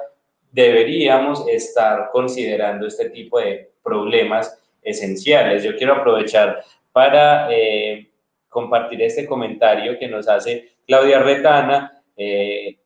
[0.52, 5.64] deberíamos estar considerando este tipo de problemas esenciales.
[5.64, 6.62] Yo quiero aprovechar
[6.92, 8.08] para eh,
[8.48, 12.78] compartir este comentario que nos hace Claudia Retana, eh,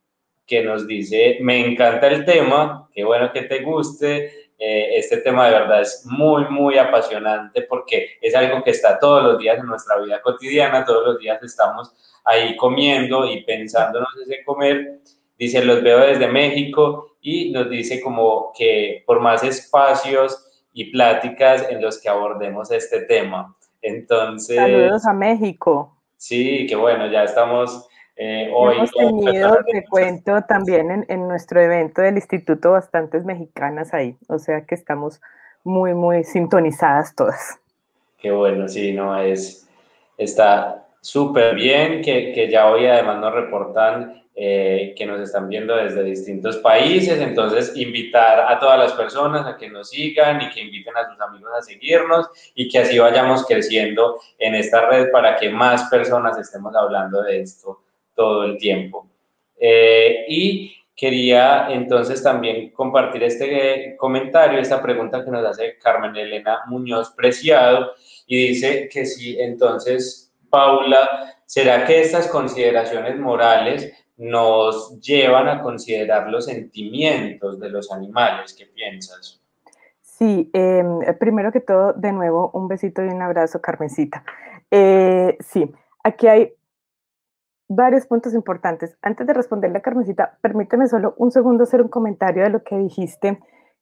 [0.46, 5.47] que nos dice, me encanta el tema, qué bueno que te guste, eh, este tema
[5.47, 9.67] de verdad es muy, muy apasionante porque es algo que está todos los días en
[9.67, 11.93] nuestra vida cotidiana, todos los días estamos
[12.25, 15.01] ahí comiendo y pensándonos ese comer.
[15.38, 21.69] Dice, los veo desde México y nos dice como que por más espacios y pláticas
[21.69, 23.57] en los que abordemos este tema.
[23.83, 24.57] Entonces...
[24.57, 25.97] Saludos a México.
[26.17, 32.00] Sí, que bueno, ya estamos eh, hoy Hemos tenido, te cuento, también en, nuestro evento
[32.00, 35.20] del Instituto bastantes mexicanas ahí, o sea que estamos
[35.64, 37.59] muy, muy sintonizadas todas.
[38.18, 39.68] Qué bueno, sí, no, es,
[40.16, 45.77] está súper bien que, que, ya hoy además nos reportan eh, que nos están viendo
[45.77, 50.61] desde distintos países, entonces invitar a todas las personas a que nos sigan y que
[50.61, 55.37] inviten a sus amigos a seguirnos y que así vayamos creciendo en esta red para
[55.37, 57.81] que más personas estemos hablando de esto
[58.14, 59.09] todo el tiempo.
[59.57, 66.61] Eh, y quería entonces también compartir este comentario, esta pregunta que nos hace Carmen Elena
[66.66, 67.92] Muñoz Preciado,
[68.27, 76.29] y dice que si entonces, Paula, ¿será que estas consideraciones morales nos llevan a considerar
[76.29, 78.55] los sentimientos de los animales?
[78.55, 79.40] ¿Qué piensas?
[80.00, 84.24] Sí, em, primero que todo, de nuevo, un besito y un abrazo, Carmencita.
[84.70, 85.68] Eh, sí,
[86.05, 86.53] aquí hay
[87.68, 88.96] varios puntos importantes.
[89.03, 92.77] Antes de responderle a Carmencita, permíteme solo un segundo hacer un comentario de lo que
[92.77, 93.40] dijiste,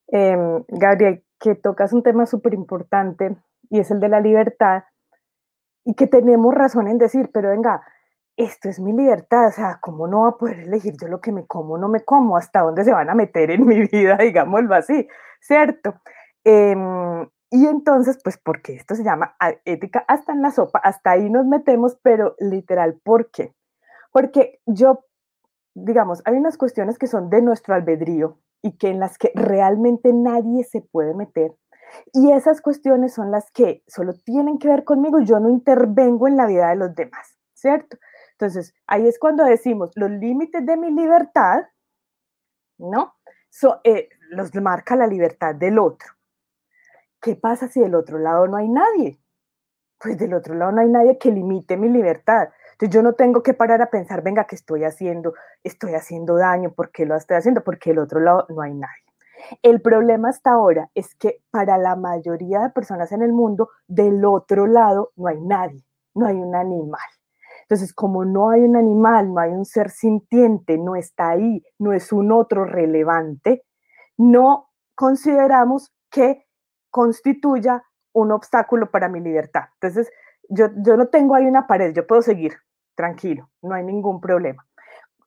[0.09, 3.37] em, Gabriel, que tocas un tema súper importante
[3.69, 4.85] y es el de la libertad
[5.85, 7.83] y que tenemos razón en decir, pero venga,
[8.37, 11.33] esto es mi libertad, o sea, ¿cómo no va a poder elegir yo lo que
[11.33, 14.75] me como, no me como, hasta dónde se van a meter en mi vida, digámoslo
[14.75, 15.09] así,
[15.41, 15.95] ¿cierto?
[16.45, 21.29] Em, y entonces, pues, porque esto se llama ética hasta en la sopa, hasta ahí
[21.29, 23.55] nos metemos, pero literal, ¿por qué?
[24.13, 25.07] Porque yo,
[25.75, 30.13] digamos, hay unas cuestiones que son de nuestro albedrío y que en las que realmente
[30.13, 31.57] nadie se puede meter.
[32.13, 36.37] Y esas cuestiones son las que solo tienen que ver conmigo, yo no intervengo en
[36.37, 37.99] la vida de los demás, ¿cierto?
[38.33, 41.65] Entonces, ahí es cuando decimos los límites de mi libertad,
[42.79, 43.15] ¿no?
[43.85, 46.09] Eh, los marca la libertad del otro.
[47.21, 49.21] ¿Qué pasa si del otro lado no hay nadie?
[49.99, 52.49] Pues del otro lado no hay nadie que limite mi libertad.
[52.89, 55.35] Yo no tengo que parar a pensar, venga, ¿qué estoy haciendo?
[55.63, 57.63] Estoy haciendo daño, ¿por qué lo estoy haciendo?
[57.63, 59.05] Porque del otro lado no hay nadie.
[59.63, 64.25] El problema hasta ahora es que para la mayoría de personas en el mundo, del
[64.25, 67.01] otro lado no hay nadie, no hay un animal.
[67.63, 71.93] Entonces, como no hay un animal, no hay un ser sintiente, no está ahí, no
[71.93, 73.65] es un otro relevante,
[74.17, 76.47] no consideramos que
[76.91, 79.67] constituya un obstáculo para mi libertad.
[79.75, 80.11] Entonces,
[80.49, 82.55] yo, yo no tengo ahí una pared, yo puedo seguir
[82.95, 84.67] tranquilo, no hay ningún problema.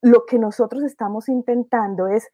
[0.02, 2.30] Lo que nosotros estamos intentando es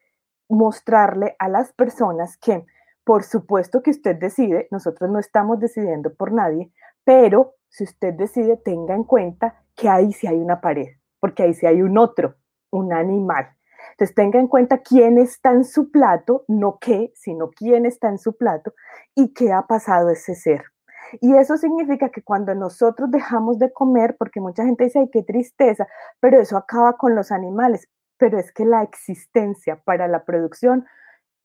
[0.48, 2.66] mostrarle a las personas que,
[3.04, 6.70] por supuesto que usted decide, nosotros no estamos decidiendo por nadie,
[7.04, 10.88] pero si usted decide, tenga en cuenta que ahí sí hay una pared,
[11.20, 12.36] porque ahí sí hay un otro,
[12.70, 13.48] un animal.
[13.92, 18.18] Entonces tenga en cuenta quién está en su plato, no qué, sino quién está en
[18.18, 18.74] su plato
[19.14, 20.71] y qué ha pasado ese ser.
[21.20, 25.22] Y eso significa que cuando nosotros dejamos de comer, porque mucha gente dice, ay, qué
[25.22, 25.86] tristeza,
[26.20, 27.88] pero eso acaba con los animales,
[28.18, 30.86] pero es que la existencia para la producción,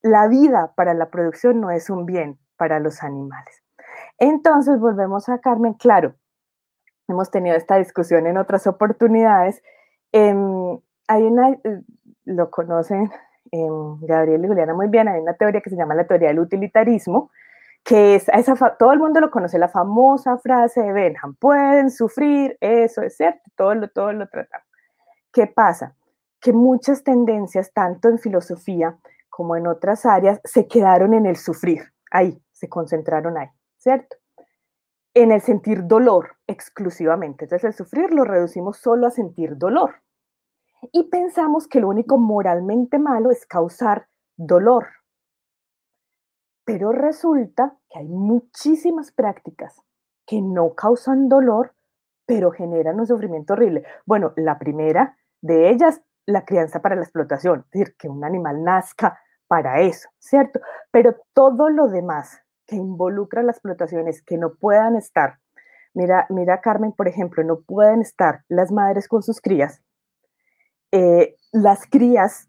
[0.01, 3.63] la vida para la producción no es un bien para los animales.
[4.19, 6.15] Entonces, volvemos a Carmen, claro,
[7.07, 9.61] hemos tenido esta discusión en otras oportunidades.
[10.11, 11.81] Em, hay una, eh,
[12.25, 13.11] lo conocen
[13.51, 16.39] em, Gabriel y Juliana muy bien, hay una teoría que se llama la teoría del
[16.39, 17.31] utilitarismo,
[17.87, 22.57] que es esa, todo el mundo lo conoce, la famosa frase de Benham, pueden sufrir,
[22.59, 24.67] eso es cierto, todo lo, todo lo tratamos.
[25.31, 25.95] ¿Qué pasa?
[26.41, 28.97] Que muchas tendencias, tanto en filosofía
[29.29, 33.47] como en otras áreas, se quedaron en el sufrir, ahí, se concentraron ahí,
[33.77, 34.17] ¿cierto?
[35.13, 37.45] En el sentir dolor exclusivamente.
[37.45, 39.95] Entonces el sufrir lo reducimos solo a sentir dolor.
[40.91, 44.87] Y pensamos que lo único moralmente malo es causar dolor.
[46.67, 49.81] Pero resulta que hay muchísimas prácticas
[50.25, 51.73] que no causan dolor,
[52.25, 53.85] pero generan un sufrimiento horrible.
[54.05, 58.65] Bueno, la primera de ellas, la crianza para la explotación, es decir, que un animal
[58.65, 60.59] nazca para eso, ¿cierto?
[60.91, 65.39] Pero todo lo demás que involucra las explotaciones, que no puedan estar,
[65.93, 69.81] mira, mira Carmen, por ejemplo, no pueden estar las madres con sus crías,
[70.91, 72.46] eh, las crías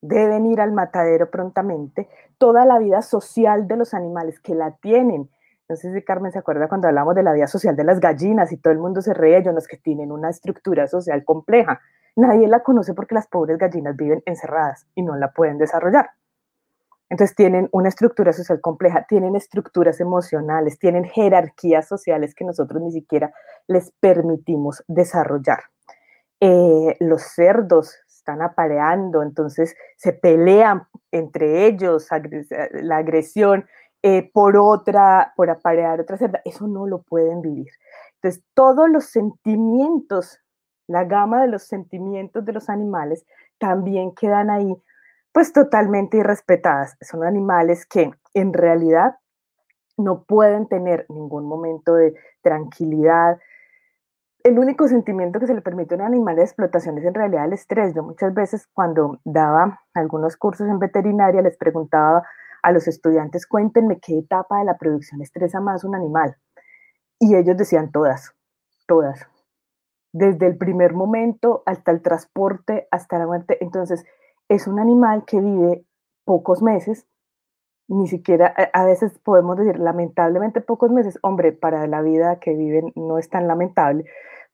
[0.00, 2.08] deben ir al matadero prontamente,
[2.38, 5.30] toda la vida social de los animales que la tienen.
[5.68, 8.52] No sé si Carmen se acuerda cuando hablamos de la vida social de las gallinas
[8.52, 11.80] y todo el mundo se reía, ellos los que tienen una estructura social compleja.
[12.16, 16.10] Nadie la conoce porque las pobres gallinas viven encerradas y no la pueden desarrollar.
[17.10, 22.92] Entonces tienen una estructura social compleja, tienen estructuras emocionales, tienen jerarquías sociales que nosotros ni
[22.92, 23.32] siquiera
[23.66, 25.60] les permitimos desarrollar.
[26.40, 32.08] Eh, los cerdos están apareando, entonces se pelean entre ellos,
[32.72, 33.64] la agresión
[34.02, 37.68] eh, por otra, por aparear otra cerda, eso no lo pueden vivir.
[38.16, 40.38] Entonces, todos los sentimientos,
[40.86, 43.24] la gama de los sentimientos de los animales
[43.58, 44.76] también quedan ahí,
[45.32, 46.96] pues totalmente irrespetadas.
[47.00, 49.16] Son animales que en realidad
[49.96, 53.38] no pueden tener ningún momento de tranquilidad,
[54.48, 57.44] el único sentimiento que se le permite a un animal de explotación es en realidad
[57.44, 57.94] el estrés.
[57.94, 62.22] Yo muchas veces cuando daba algunos cursos en veterinaria les preguntaba
[62.62, 66.36] a los estudiantes, cuéntenme qué etapa de la producción estresa más un animal.
[67.18, 68.34] Y ellos decían todas,
[68.86, 69.26] todas.
[70.12, 73.58] Desde el primer momento hasta el transporte, hasta la muerte.
[73.60, 74.06] Entonces,
[74.48, 75.84] es un animal que vive
[76.24, 77.06] pocos meses,
[77.88, 82.92] ni siquiera, a veces podemos decir lamentablemente pocos meses, hombre, para la vida que viven
[82.94, 84.04] no es tan lamentable,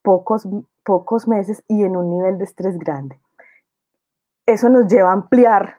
[0.05, 0.47] pocos,
[0.85, 3.19] pocos meses y en un nivel de estrés grande.
[4.47, 5.79] Eso nos lleva a ampliar,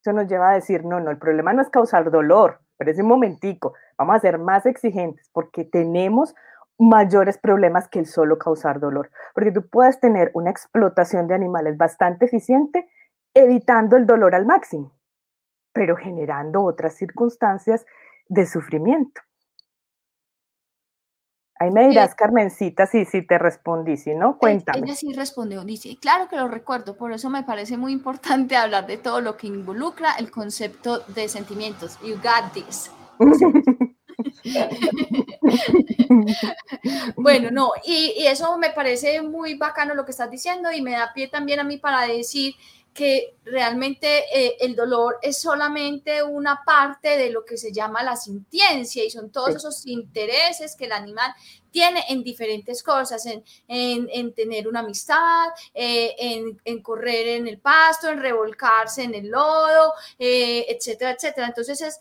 [0.00, 2.98] eso nos lleva a decir, no, no, el problema no es causar dolor, pero es
[2.98, 6.34] un momentico, vamos a ser más exigentes porque tenemos
[6.78, 9.10] mayores problemas que el solo causar dolor.
[9.34, 12.88] Porque tú puedes tener una explotación de animales bastante eficiente
[13.34, 14.92] evitando el dolor al máximo,
[15.72, 17.84] pero generando otras circunstancias
[18.28, 19.20] de sufrimiento.
[21.62, 24.80] Ahí me dirás, Carmencita, si, si te respondí, si no, cuéntame.
[24.80, 28.88] Ella sí respondió, dice, claro que lo recuerdo, por eso me parece muy importante hablar
[28.88, 32.00] de todo lo que involucra el concepto de sentimientos.
[32.00, 32.90] You got this.
[37.16, 40.90] bueno, no, y, y, eso me parece muy bacano lo que estás diciendo y me
[40.92, 42.56] da pie también a mí para decir
[42.94, 48.16] que realmente eh, el dolor es solamente una parte de lo que se llama la
[48.16, 51.32] sintiencia y son todos esos intereses que el animal
[51.70, 57.58] tiene en diferentes cosas, en, en, tener una amistad, eh, en, en, correr en el
[57.58, 61.46] pasto, en revolcarse en el lodo, eh, etcétera, etcétera.
[61.46, 61.98] Entonces es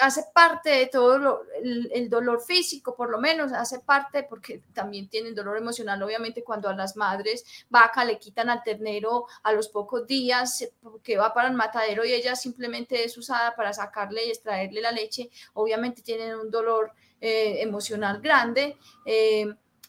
[0.00, 5.28] hace parte de todo el, dolor físico, por lo menos, hace parte porque también tiene
[5.28, 9.68] el dolor emocional, obviamente, cuando a las madres vaca le quitan al ternero a los
[9.68, 10.68] pocos días
[11.02, 14.92] que va para el matadero y ella simplemente es usada para sacarle y extraerle la
[14.92, 18.76] leche, obviamente tienen un dolor eh, emocional grande.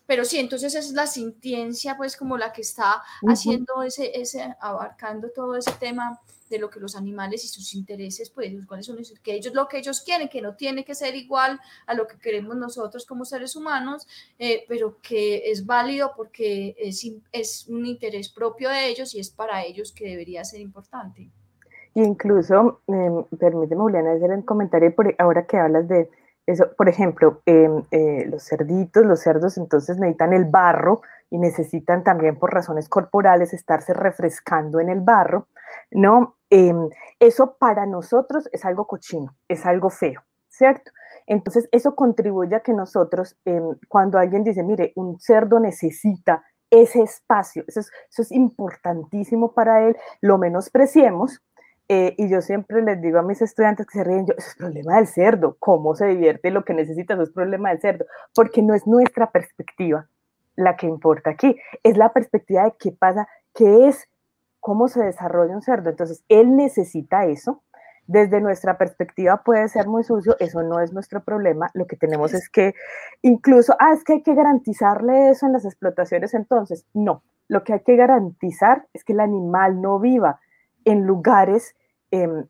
[0.07, 5.29] Pero sí, entonces es la sintiencia, pues como la que está haciendo ese, ese, abarcando
[5.29, 9.33] todo ese tema de lo que los animales y sus intereses, pues, cuáles son que
[9.33, 12.55] ellos lo que ellos quieren, que no tiene que ser igual a lo que queremos
[12.55, 14.07] nosotros como seres humanos,
[14.39, 19.29] eh, pero que es válido porque es, es un interés propio de ellos y es
[19.29, 21.29] para ellos que debería ser importante.
[21.95, 26.09] Incluso, eh, permíteme, Juliana, hacer un comentario por, ahora que hablas de
[26.77, 32.37] Por ejemplo, em, eh, los cerditos, los cerdos, entonces necesitan el barro y necesitan también
[32.39, 35.47] por razones corporales estarse refrescando en el barro,
[35.91, 36.37] ¿no?
[36.49, 40.91] Em, eso para nosotros es algo cochino, es algo feo, ¿cierto?
[41.25, 47.01] Entonces, eso contribuye a que nosotros, em, cuando alguien dice, mire, un cerdo necesita ese
[47.01, 51.41] espacio, eso es, eso es importantísimo para él, lo menospreciemos.
[51.89, 54.55] Eh, y yo siempre les digo a mis estudiantes que se ríen, yo, eso es
[54.55, 58.61] problema del cerdo, cómo se divierte, lo que necesita, eso es problema del cerdo, porque
[58.61, 60.07] no es nuestra perspectiva
[60.57, 64.09] la que importa aquí, es la perspectiva de qué pasa, qué es
[64.59, 65.89] cómo se desarrolla un cerdo.
[65.89, 67.63] Entonces, él necesita eso.
[68.05, 71.69] Desde nuestra perspectiva puede ser muy sucio, eso no es nuestro problema.
[71.73, 72.73] Lo que tenemos es que
[73.21, 76.33] incluso, ah, es que hay que garantizarle eso en las explotaciones.
[76.33, 80.39] Entonces, no, lo que hay que garantizar es que el animal no viva
[80.87, 81.75] en lugares
[82.11, 82.45] em,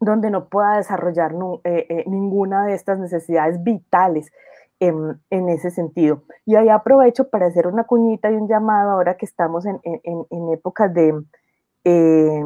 [0.00, 1.32] donde no pueda desarrollar
[1.64, 4.30] eh, eh, ninguna de estas necesidades vitales
[4.80, 6.22] en, ese sentido.
[6.46, 10.52] Y ahí aprovecho para hacer una cuñita y un llamado ahora que estamos en, en,
[10.52, 11.20] épocas de
[11.84, 12.44] eh,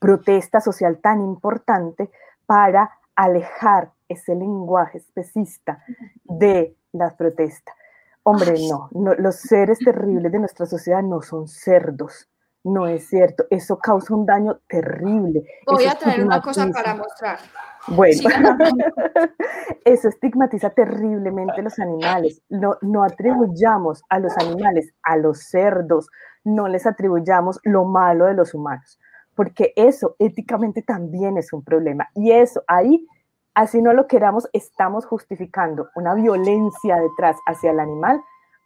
[0.00, 2.10] protesta social tan importante
[2.46, 5.84] para alejar ese lenguaje especista
[6.24, 7.74] de las protestas.
[8.22, 12.30] Hombre, no, no, los seres terribles de nuestra sociedad no son cerdos,
[12.64, 15.44] no es cierto, eso causa un daño terrible.
[15.66, 17.38] Voy a traer una cosa para mostrar.
[17.88, 18.22] Bueno,
[19.84, 22.42] eso estigmatiza terriblemente los animales.
[22.48, 26.08] No, no atribuyamos a los animales, a los cerdos,
[26.42, 28.98] no les atribuyamos lo malo de los humanos,
[29.34, 32.08] porque eso éticamente también es un problema.
[32.14, 33.06] Y eso ahí,
[33.54, 38.22] así no lo queramos, estamos justificando una violencia detrás hacia el animal,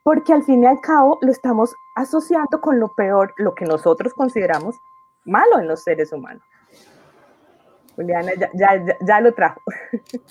[0.08, 4.14] porque al fin y al cabo lo estamos asociando con lo peor, lo que nosotros
[4.14, 4.74] consideramos
[5.26, 6.42] malo en los seres humanos.
[7.94, 8.32] Juliana
[9.06, 9.60] ya, lo trajo.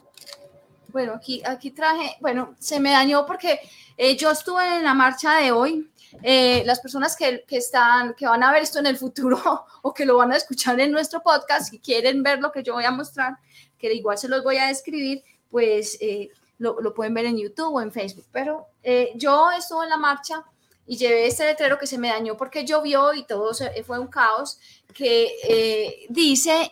[0.90, 3.60] Bueno, aquí, aquí traje, bueno, se me dañó porque
[3.98, 5.88] eh, yo estuve en la marcha de hoy.
[6.24, 9.38] Eh, las personas que, están, que van a ver esto en el futuro
[9.84, 12.74] o que lo van a escuchar en nuestro podcast y quieren ver lo que yo
[12.74, 13.38] voy a mostrar,
[13.78, 17.76] que igual se los voy a describir, pues eh, lo, lo, pueden ver en YouTube
[17.76, 18.26] o en Facebook.
[18.32, 18.68] Pero
[19.16, 20.44] yo estuve en la marcha
[20.86, 23.52] y llevé este letrero que se me dañó porque llovió y todo
[23.86, 24.60] fue un caos,
[24.94, 26.72] que dice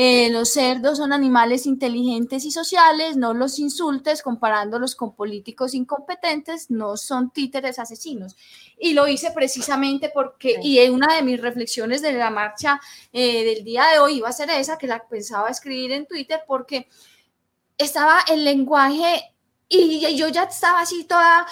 [0.00, 6.70] eh, los cerdos son animales inteligentes y sociales, no los insultes comparándolos con políticos incompetentes,
[6.70, 8.36] no son títeres asesinos.
[8.78, 12.80] Y lo hice precisamente porque, y una de mis reflexiones de la marcha
[13.12, 16.42] eh, del día de hoy iba a ser esa, que la pensaba escribir en Twitter,
[16.46, 16.86] porque
[17.78, 19.34] estaba el lenguaje
[19.68, 21.46] y yo ya estaba así toda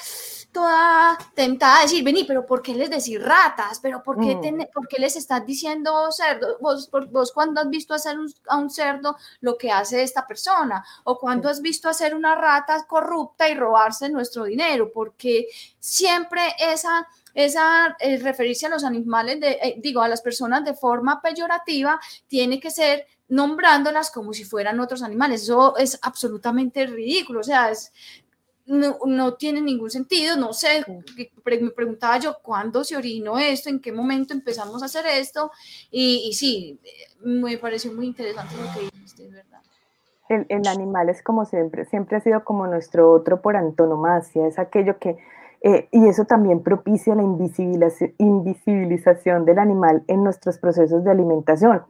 [0.56, 3.78] toda tentada a decir, vení, pero ¿por qué les decís ratas?
[3.78, 4.72] ¿Pero por qué, mm.
[4.72, 6.56] ¿por qué les estás diciendo cerdo?
[6.62, 8.16] ¿Vos, vos cuando has visto hacer
[8.48, 10.82] a un cerdo lo que hace esta persona?
[11.04, 14.90] ¿O cuando has visto hacer una rata corrupta y robarse nuestro dinero?
[14.94, 15.46] Porque
[15.78, 20.72] siempre esa esa eh, referirse a los animales, de, eh, digo, a las personas de
[20.72, 25.42] forma peyorativa, tiene que ser nombrándolas como si fueran otros animales.
[25.42, 27.40] Eso es absolutamente ridículo.
[27.40, 27.92] O sea, es,
[28.66, 30.84] no, no, tiene ningún sentido, no sé,
[31.44, 35.52] me preguntaba yo cuándo se orinó esto, en qué momento empezamos a hacer esto,
[35.90, 36.80] y, y sí,
[37.20, 39.60] me pareció muy interesante lo que dijiste, ¿verdad?
[40.28, 44.58] El, el, animal es como siempre, siempre ha sido como nuestro otro por antonomasia, es
[44.58, 45.16] aquello que,
[45.62, 51.84] eh, y eso también propicia la invisibilización del animal en nuestros procesos de alimentación,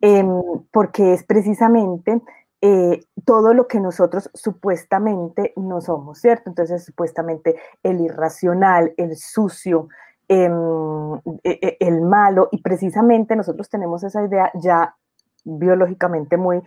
[0.00, 0.24] eh,
[0.72, 2.20] porque es precisamente
[2.62, 6.50] eh, todo lo que nosotros supuestamente no somos, ¿cierto?
[6.50, 9.88] Entonces, supuestamente el irracional, el sucio,
[10.28, 14.94] em, e, e, el malo, y precisamente nosotros tenemos esa idea ya
[15.44, 16.62] biológicamente muy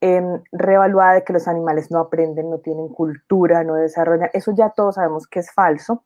[0.00, 0.22] eh,
[0.52, 4.96] reevaluada de que los animales no aprenden, no tienen cultura, no desarrollan, eso ya todos
[4.96, 6.04] sabemos que es falso,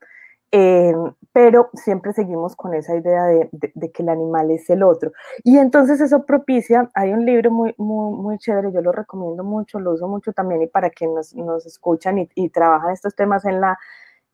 [0.51, 0.95] eh,
[1.33, 3.49] pero siempre seguimos con esa idea de,
[3.93, 5.13] que el animal es el otro.
[5.45, 9.79] Y entonces eso propicia, hay un libro muy, muy, muy chévere, yo lo recomiendo mucho,
[9.79, 13.61] lo uso mucho también y para quienes nos, escuchan y, y, trabajan estos temas en
[13.61, 13.79] la,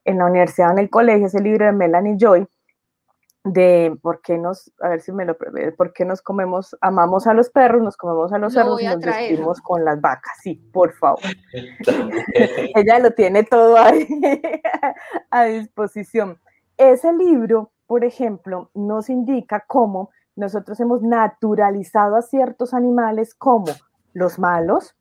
[0.04, 2.46] en la universidad, en el colegio, es el libro de Melanie Joy,
[3.44, 5.36] de por qué nos, a ver si me lo,
[5.76, 9.00] por qué nos comemos, amamos a los perros, nos comemos a los cerdos y nos
[9.00, 11.20] vestimos con las vacas, sí, por favor.
[12.74, 14.08] Ella lo tiene todo ahí
[15.30, 16.38] a disposición.
[16.78, 23.66] Ese libro, por ejemplo, nos indica cómo nosotros hemos naturalizado a ciertos animales como
[24.14, 24.96] los malos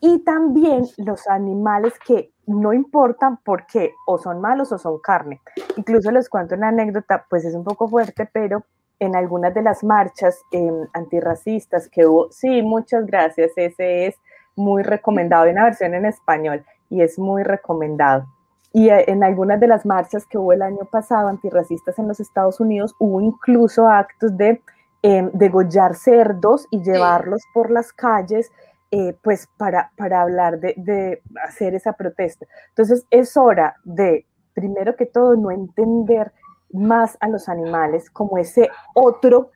[0.00, 5.40] y también los animales que no importan porque o son malos o son carne.
[5.76, 8.64] Incluso les cuento una anécdota, pues es un poco fuerte, pero
[9.00, 14.16] en algunas de las marchas em, antirracistas que hubo, sí, muchas gracias, ese es
[14.56, 18.26] muy recomendado, hay una versión en español y es muy recomendado.
[18.72, 22.20] Y eh, en algunas de las marchas que hubo el año pasado antirracistas en los
[22.20, 24.60] Estados Unidos, hubo incluso actos de
[25.02, 28.50] em, degollar cerdos y llevarlos por las calles
[28.90, 32.46] eh, pues para, para hablar de, de, hacer esa protesta.
[32.70, 36.32] Entonces es hora de, primero que todo, no entender
[36.72, 39.50] más a los animales como ese otro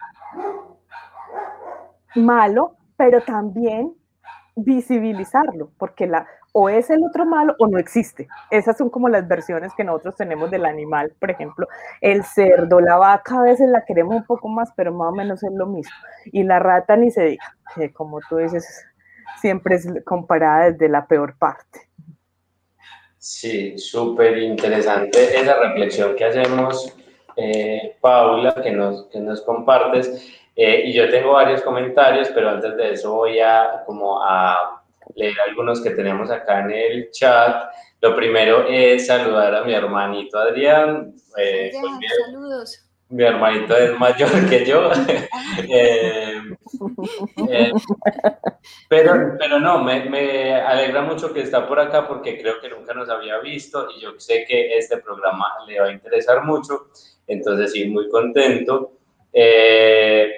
[2.14, 3.94] malo, pero también
[4.54, 8.28] visibilizarlo, porque la, o es el otro malo o no existe.
[8.50, 11.66] Esas son como las versiones que nosotros tenemos del animal, por ejemplo,
[12.00, 15.42] el cerdo, la vaca a veces la queremos un poco más, pero más o menos
[15.42, 15.92] es lo mismo.
[16.26, 18.86] Y la rata ni se diga, que como tú dices,
[19.40, 21.88] siempre es comparada desde la peor parte.
[23.18, 26.92] Sí, súper interesante esa reflexión que hacemos,
[27.36, 30.28] eh, Paula, que nos, que nos compartes.
[30.56, 34.82] Eh, y yo tengo varios comentarios, pero antes de eso voy a, como a
[35.14, 37.72] leer algunos que tenemos acá en el chat.
[38.00, 41.14] Lo primero es saludar a mi hermanito Adrián.
[41.36, 41.92] Eh, pues
[42.26, 44.90] saludos mi hermanito es mayor que yo.
[45.68, 46.40] Eh,
[47.48, 47.72] eh,
[48.88, 52.94] pero, pero no, me, me, alegra mucho que está por acá porque creo que nunca
[52.94, 56.88] nos había visto y yo sé que este programa le va a interesar mucho.
[57.26, 58.92] Entonces, sí, muy contento.
[59.32, 60.32] Eh,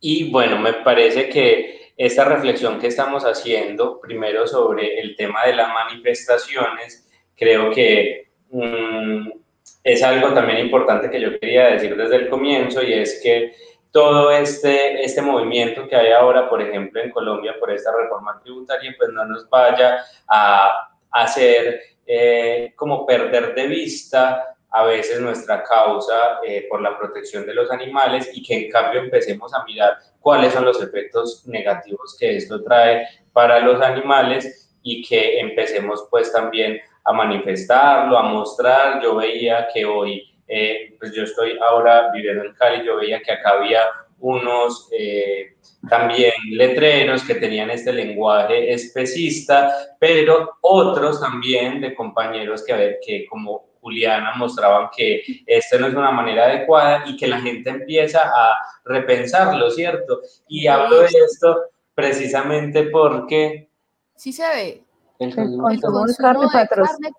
[0.00, 5.54] y bueno, me parece que esta reflexión que estamos haciendo, primero sobre el tema de
[5.54, 8.30] las manifestaciones, creo que...
[8.50, 9.40] Mm,
[9.82, 13.54] es algo también importante que yo quería decir desde el comienzo y es que
[13.90, 18.94] todo este, este movimiento que hay ahora, por ejemplo, en Colombia por esta reforma tributaria,
[18.96, 26.40] pues no nos vaya a hacer eh, como perder de vista a veces nuestra causa
[26.46, 30.52] eh, por la protección de los animales y que en cambio empecemos a mirar cuáles
[30.52, 36.80] son los efectos negativos que esto trae para los animales y que empecemos pues también
[37.04, 39.02] a manifestarlo, a mostrar.
[39.02, 43.32] Yo veía que hoy, eh, pues yo estoy ahora viviendo en Cali, yo veía que
[43.32, 43.80] acá había
[44.18, 45.54] unos eh,
[45.88, 53.70] también letreros que tenían este lenguaje especista, pero otros también de compañeros que, que como
[53.80, 58.58] Juliana mostraban que esta no es una manera adecuada y que la gente empieza a
[58.84, 60.20] repensarlo, ¿cierto?
[60.48, 61.62] Y hablo de esto
[61.94, 63.68] precisamente porque...
[64.16, 64.82] Sí se ve.
[65.20, 65.68] El consumo,
[66.06, 67.12] de carne,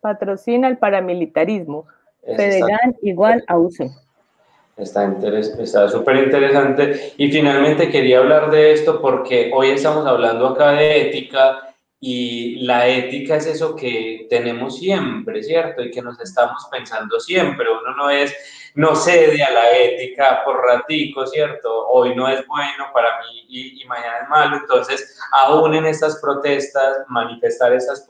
[0.00, 1.86] patrocina el paramilitarismo.
[2.36, 3.90] Federal igual a UCE.
[4.76, 7.14] Está súper interesante.
[7.16, 11.67] Y finalmente quería hablar de esto porque hoy estamos hablando acá de ética
[12.00, 15.82] y la ética es eso que tenemos siempre, ¿cierto?
[15.82, 17.66] Y que nos estamos pensando siempre.
[17.68, 18.32] Uno no es
[18.74, 21.88] no cede a la ética por ratico, ¿cierto?
[21.88, 24.56] Hoy no es bueno para mí y, mañana es malo.
[24.58, 28.06] Entonces, aún en estas protestas, manifestar esas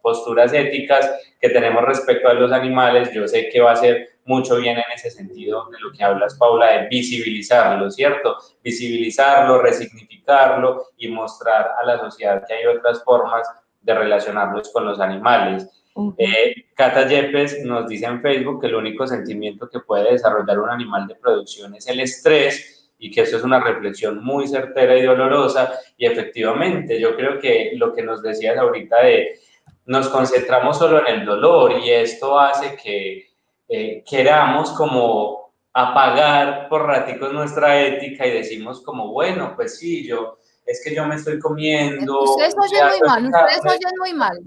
[0.00, 4.56] posturas éticas que tenemos respecto a los animales, yo sé que va a ser mucho
[4.56, 8.36] bien en ese sentido de lo que hablas, Paula, de visibilizarlo, ¿cierto?
[8.62, 13.46] Visibilizarlo, resignificarlo y mostrar a la sociedad que hay otras formas
[13.80, 15.68] de relacionarnos con los animales.
[16.16, 20.70] Eh, Cata Yepes nos dice en Facebook que el único sentimiento que puede desarrollar un
[20.70, 25.02] animal de producción es el estrés y que eso es una reflexión muy certera y
[25.02, 25.72] dolorosa.
[25.96, 29.40] Y efectivamente, yo creo que lo que nos decías ahorita de
[29.84, 33.31] nos concentramos solo en el dolor y esto hace que
[33.74, 40.36] eh, queramos como apagar por raticos nuestra ética y decimos como, bueno, pues sí, yo,
[40.66, 42.22] es que yo me estoy comiendo.
[42.22, 44.42] Ustedes oyen muy mal, ustedes oyen muy mal.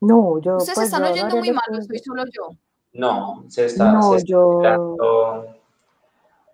[0.00, 0.58] No, yo.
[0.58, 2.50] Ustedes pues, están oyendo muy mal, no soy solo yo.
[2.92, 3.90] No, se está.
[3.90, 5.56] No, yo.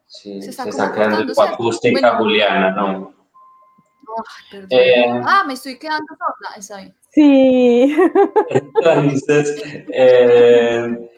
[0.06, 3.14] sí, se está, quedando acústica Juliana, ¿no?
[4.70, 6.96] Eh, ah, me estoy quedando sorda, está bien.
[7.12, 7.94] Sí.
[8.48, 11.10] Entonces, eh,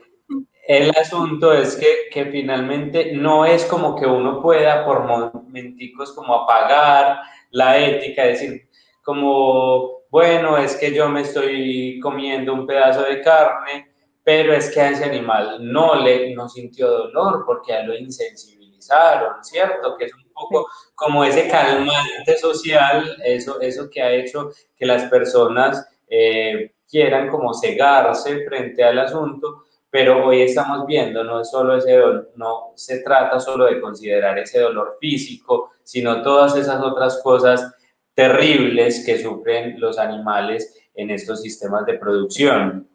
[0.66, 6.34] el asunto es que, que, finalmente no es como que uno pueda por momenticos como
[6.34, 7.18] apagar
[7.50, 8.68] la ética, decir
[9.04, 13.92] como, bueno, es que yo me estoy comiendo un pedazo de carne,
[14.24, 19.44] pero es que a ese animal no le no sintió dolor porque a lo insensibilizaron,
[19.44, 19.96] ¿cierto?
[19.96, 25.04] Que es un poco como ese calmante social, eso, eso que ha hecho que las
[25.04, 31.76] personas eh, quieran como cegarse frente al asunto, pero hoy estamos viendo, no es solo
[31.76, 37.20] ese dolor, no se trata solo de considerar ese dolor físico, sino todas esas otras
[37.22, 37.74] cosas
[38.14, 42.88] terribles que sufren los animales en estos sistemas de producción.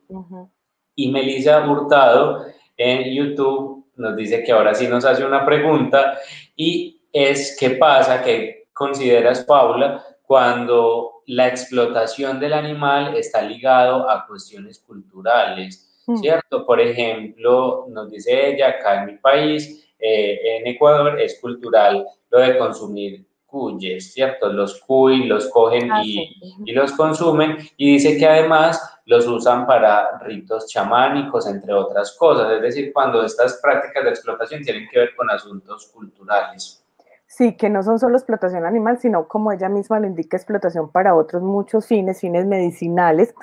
[0.95, 2.45] Y Melissa Hurtado
[2.78, 6.18] en YouTube nos dice que ahora sí nos hace una pregunta
[6.56, 14.26] y es qué pasa, qué consideras Paula cuando la explotación del animal está ligado a
[14.26, 16.18] cuestiones culturales Mm.
[16.18, 16.66] ¿cierto?
[16.66, 22.39] Por ejemplo, nos dice ella, acá en mi país, eh, en Ecuador, es cultural lo
[22.39, 24.51] de consumir cuyes, ¿cierto?
[24.51, 26.36] Los cuy los cogen ah, y,
[26.66, 32.53] y, los consumen y dice que además los usan para ritos chamánicos, entre otras cosas,
[32.53, 36.84] es decir, cuando estas prácticas de explotación tienen que ver con asuntos culturales.
[37.32, 41.14] Sí, que no son solo explotación animal, sino como ella misma le indica, explotación para
[41.14, 43.36] otros muchos fines, fines medicinales.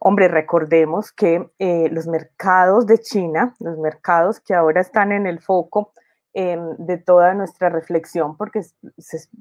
[0.00, 5.40] Hombre, recordemos que eh, los mercados de China, los mercados que ahora están en el
[5.40, 5.92] foco
[6.32, 8.62] em, de toda nuestra reflexión, porque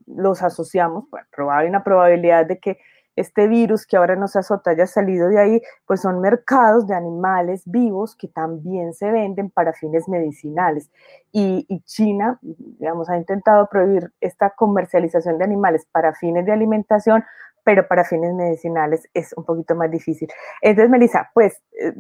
[0.06, 2.80] los asociamos, bueno, hay una probabilidad de que
[3.16, 7.64] este virus que ahora nos azota haya salido de ahí, pues son mercados de animales
[7.66, 10.90] vivos que también se venden para fines medicinales.
[11.32, 17.24] Y, China, digamos, ha intentado prohibir esta comercialización de animales para fines de alimentación,
[17.64, 20.28] pero para fines medicinales es un poquito más difícil.
[20.62, 21.94] Entonces, Melissa, pues eh,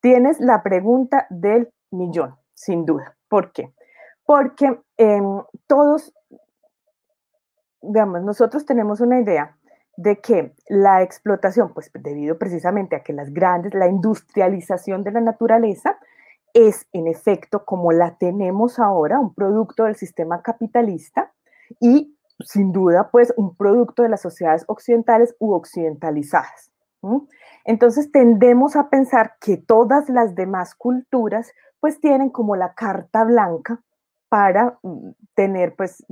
[0.00, 3.16] tienes la pregunta del millón, sin duda.
[3.28, 3.72] ¿Por qué?
[4.24, 6.12] Porque em, todos,
[7.80, 9.56] digamos, nosotros tenemos una idea
[9.96, 15.20] de que la explotación, pues debido precisamente a que las grandes, la industrialización de la
[15.20, 15.98] naturaleza
[16.52, 21.32] es en efecto como la tenemos ahora, un producto del sistema capitalista
[21.80, 26.70] y sin duda pues un producto de las sociedades occidentales u occidentalizadas.
[27.64, 33.80] Entonces tendemos a pensar que todas las demás culturas pues tienen como la carta blanca
[34.28, 36.04] para mm, tener pues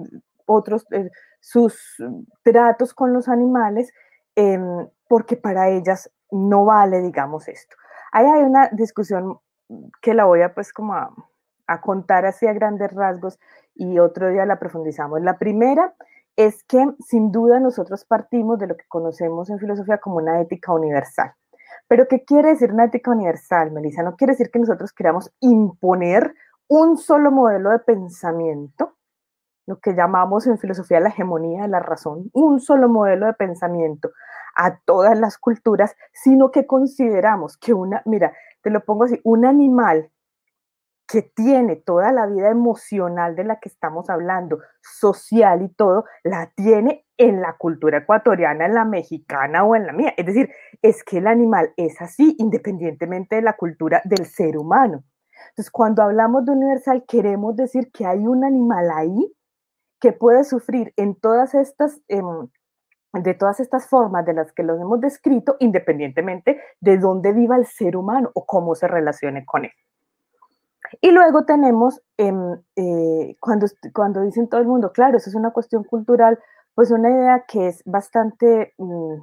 [0.46, 1.96] otros, eh, sus
[2.42, 3.92] tratos con los animales,
[4.36, 7.76] em, porque para ellas no vale, digamos, esto.
[8.12, 9.38] Ahí hay una discusión
[10.02, 11.10] que la voy a pues como a,
[11.80, 13.38] contar así a grandes rasgos
[13.74, 15.22] y otro día la profundizamos.
[15.22, 15.94] La primera
[16.36, 20.72] es que sin duda nosotros partimos de lo que conocemos en filosofía como una ética
[20.72, 21.32] universal.
[21.88, 24.02] Pero ¿qué quiere decir una ética universal, Melissa?
[24.02, 26.34] No quiere decir que nosotros queramos imponer
[26.68, 28.94] un solo modelo de pensamiento
[29.66, 34.10] lo que llamamos en filosofía la hegemonía de la razón, un solo modelo de pensamiento
[34.56, 39.44] a todas las culturas, sino que consideramos que una, mira, te lo pongo así, un
[39.44, 40.10] animal
[41.06, 46.50] que tiene toda la vida emocional de la que estamos hablando, social y todo, la
[46.54, 50.14] tiene en la cultura ecuatoriana, en la mexicana o en la mía.
[50.16, 50.50] Es decir,
[50.82, 55.04] es que el animal es así independientemente de la cultura del ser humano.
[55.50, 59.32] Entonces, cuando hablamos de universal, queremos decir que hay un animal ahí
[60.04, 62.50] que puede sufrir en todas estas, em,
[63.14, 67.64] de todas estas formas de las que los hemos descrito, independientemente de dónde viva el
[67.64, 69.72] ser humano o cómo se relacione con él.
[71.00, 75.52] Y luego tenemos, em, eh, cuando, cuando dicen todo el mundo, claro, eso es una
[75.52, 76.38] cuestión cultural,
[76.74, 79.22] pues una idea que es bastante mm,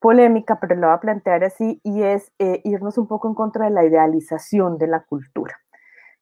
[0.00, 3.66] polémica, pero lo voy a plantear así, y es eh, irnos un poco en contra
[3.66, 5.56] de la idealización de la cultura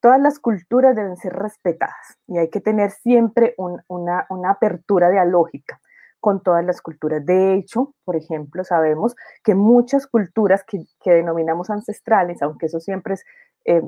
[0.06, 5.80] todas las culturas deben ser respetadas y hay que tener siempre una, apertura dialógica
[6.20, 7.26] con todas las culturas.
[7.26, 13.24] De hecho, por ejemplo, sabemos que muchas culturas que, denominamos ancestrales, aunque eso siempre es
[13.64, 13.82] eh,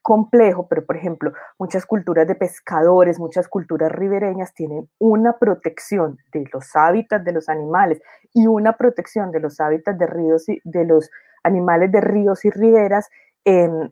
[0.00, 6.48] complejo, pero por ejemplo, muchas culturas de pescadores, muchas culturas ribereñas tienen una protección de
[6.50, 8.00] los hábitats de los animales
[8.32, 11.10] y una protección de los hábitats de ríos y de los
[11.42, 13.10] animales de ríos y riberas
[13.44, 13.90] em,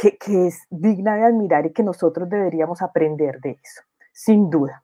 [0.00, 3.82] que, es digna de admirar y que nosotros deberíamos aprender de eso,
[4.12, 4.82] sin duda.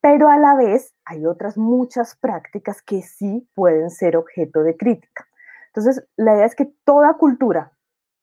[0.00, 5.26] Pero a la vez hay otras muchas prácticas que sí pueden ser objeto de crítica.
[5.68, 7.72] Entonces, la idea es que toda cultura,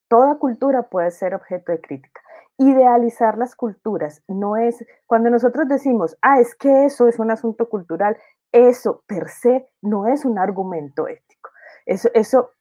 [0.08, 2.22] toda cultura puede ser objeto de crítica.
[2.58, 7.68] Idealizar las culturas no es, cuando nosotros decimos, ah, es que eso es un asunto
[7.68, 8.16] cultural,
[8.52, 11.50] eso per se no es un argumento ético.
[11.86, 12.52] Eso, eso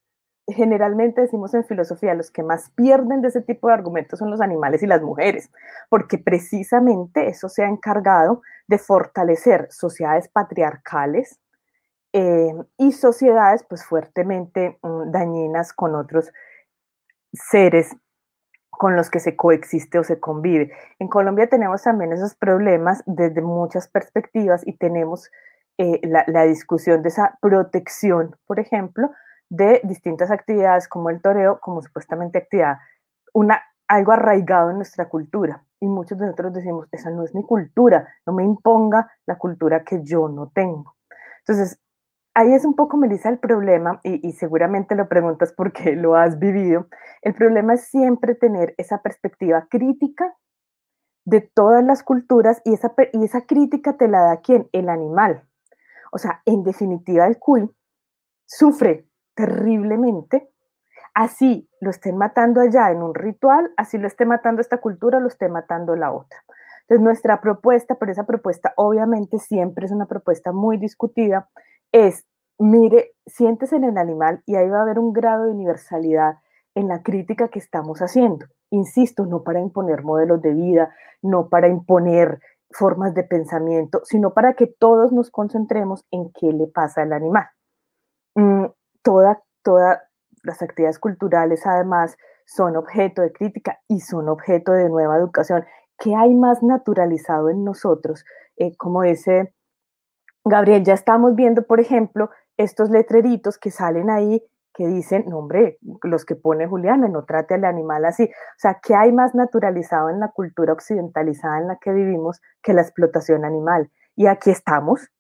[0.53, 4.41] generalmente decimos en filosofía, los que más pierden de ese tipo de argumentos son los
[4.41, 5.51] animales y las mujeres,
[5.89, 11.41] porque precisamente eso se ha encargado de fortalecer sociedades patriarcales
[12.13, 16.33] eh, y sociedades pues fuertemente mm, dañinas con otros
[17.33, 17.95] seres
[18.71, 20.73] con los que se coexiste o se convive.
[20.99, 25.31] En Colombia tenemos también esos problemas desde muchas perspectivas y tenemos
[25.79, 29.11] eh, la, la discusión de esa protección, por ejemplo,
[29.51, 32.79] de distintas actividades como el toreo, como supuestamente actividad,
[33.35, 35.65] una, algo arraigado en nuestra cultura.
[35.81, 39.83] Y muchos de nosotros decimos, esa no es mi cultura, no me imponga la cultura
[39.83, 40.95] que yo no tengo.
[41.41, 41.81] Entonces,
[42.35, 46.39] ahí es un poco, Melissa, el problema, y, y, seguramente lo preguntas porque lo has
[46.39, 46.87] vivido,
[47.23, 50.35] el problema es siempre tener esa perspectiva crítica
[51.25, 54.69] de todas las culturas y esa, y esa crítica te la da quién?
[54.73, 55.45] El animal.
[56.13, 57.71] O sea, en definitiva, el cuy
[58.47, 59.10] sufre
[59.41, 60.51] terriblemente,
[61.15, 65.29] así lo estén matando allá en un ritual, así lo esté matando esta cultura, lo
[65.29, 66.39] esté matando la otra.
[66.83, 71.49] Entonces, nuestra propuesta, pero esa propuesta obviamente siempre es una propuesta muy discutida,
[71.93, 72.27] es,
[72.59, 76.35] mire, siéntese en el animal y ahí va a haber un grado de universalidad
[76.75, 78.47] en la crítica que estamos haciendo.
[78.71, 84.55] Insisto, no para imponer modelos de vida, no para imponer formas de pensamiento, sino para
[84.55, 87.47] que todos nos concentremos en qué le pasa al animal.
[89.03, 90.03] Todas toda
[90.43, 95.65] las actividades culturales además son objeto de crítica y son objeto de nueva educación.
[95.99, 98.25] ¿Qué hay más naturalizado en nosotros?
[98.57, 99.55] Eh, como dice
[100.45, 104.43] Gabriel, ya estamos viendo, por ejemplo, estos letreritos que salen ahí
[104.73, 108.25] que dicen, no hombre, los que pone Juliana, no trate al animal así.
[108.25, 112.73] O sea, ¿qué hay más naturalizado en la cultura occidentalizada en la que vivimos que
[112.73, 113.91] la explotación animal?
[114.17, 115.11] Y aquí estamos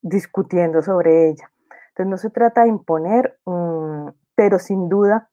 [0.00, 1.50] discutiendo sobre ella.
[1.98, 5.28] Entonces no se trata de imponer, mm, pero sin duda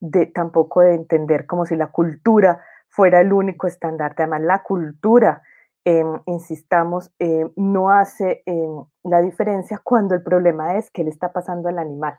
[0.00, 4.22] de tampoco de entender como si la cultura fuera el único estandarte.
[4.22, 5.42] Además, la cultura,
[5.84, 11.32] em, insistamos, em, no hace em, la diferencia cuando el problema es que le está
[11.32, 12.18] pasando al animal.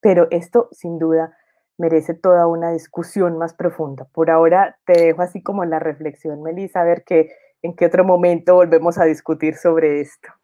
[0.00, 1.36] Pero esto, sin duda,
[1.78, 4.06] merece toda una discusión más profunda.
[4.12, 7.30] Por ahora te dejo así como la reflexión, Melissa, a ver que,
[7.62, 10.39] en qué otro momento volvemos a discutir sobre esto.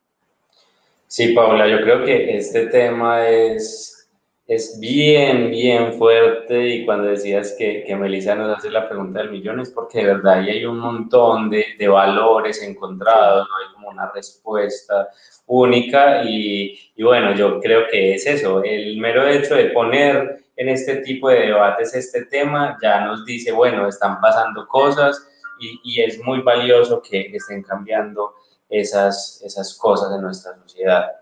[1.08, 4.10] Sí, Paula, yo creo que este tema es,
[4.48, 9.30] es bien, bien fuerte y cuando decías que, que Melissa nos hace la pregunta del
[9.30, 13.74] millón es porque de verdad ahí hay un montón de, de valores encontrados, no hay
[13.74, 15.08] como una respuesta
[15.46, 20.68] única y, y, bueno, yo creo que es eso, el mero hecho de poner en
[20.68, 25.24] este tipo de debates este tema ya nos dice, bueno, están pasando cosas
[25.60, 28.34] y, y es muy valioso que estén cambiando
[28.68, 31.12] esas, esas cosas en nuestra sociedad.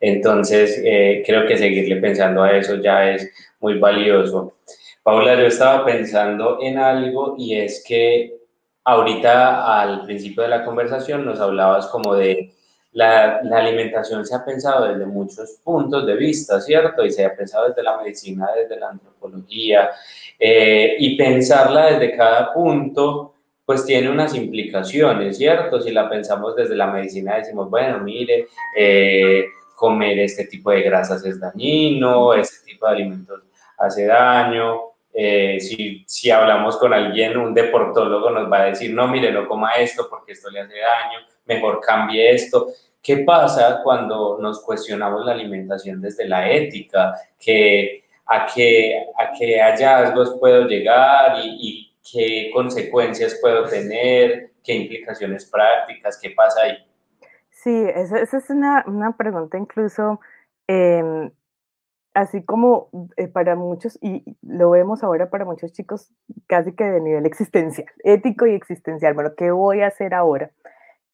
[0.00, 3.30] Entonces, eh, creo que seguirle pensando a eso ya es
[3.60, 4.54] muy valioso.
[5.02, 8.36] Paula, yo estaba pensando en algo y es que
[8.84, 12.52] ahorita al principio de la conversación nos hablabas como de
[12.92, 17.04] la, la, alimentación se ha pensado desde muchos puntos de vista, ¿cierto?
[17.04, 19.90] Y se ha pensado desde la medicina, desde la antropología,
[20.38, 23.31] eh, y pensarla desde cada punto
[23.64, 25.80] pues tiene unas implicaciones, ¿cierto?
[25.80, 29.46] Si la pensamos desde la medicina, decimos, bueno, mire, eh,
[29.76, 33.42] comer este tipo de grasas es dañino, este tipo de alimentos
[33.78, 34.92] hace daño.
[35.14, 39.46] Eh, si, si hablamos con alguien, un deportólogo nos va a decir, no, mire, no
[39.46, 42.68] coma esto porque esto le hace daño, mejor cambie esto.
[43.02, 47.14] ¿Qué pasa cuando nos cuestionamos la alimentación desde la ética?
[47.38, 54.74] Que, a, qué, ¿A qué hallazgos puedo llegar y, y qué consecuencias puedo tener, qué
[54.74, 56.76] implicaciones prácticas, qué pasa ahí.
[57.50, 60.20] Sí, esa, es una, una, pregunta incluso,
[60.66, 61.30] eh,
[62.14, 66.10] así como eh, para muchos, y lo vemos ahora para muchos chicos
[66.48, 69.14] casi que de nivel existencial, ético y existencial.
[69.14, 70.50] Bueno, ¿qué voy a hacer ahora?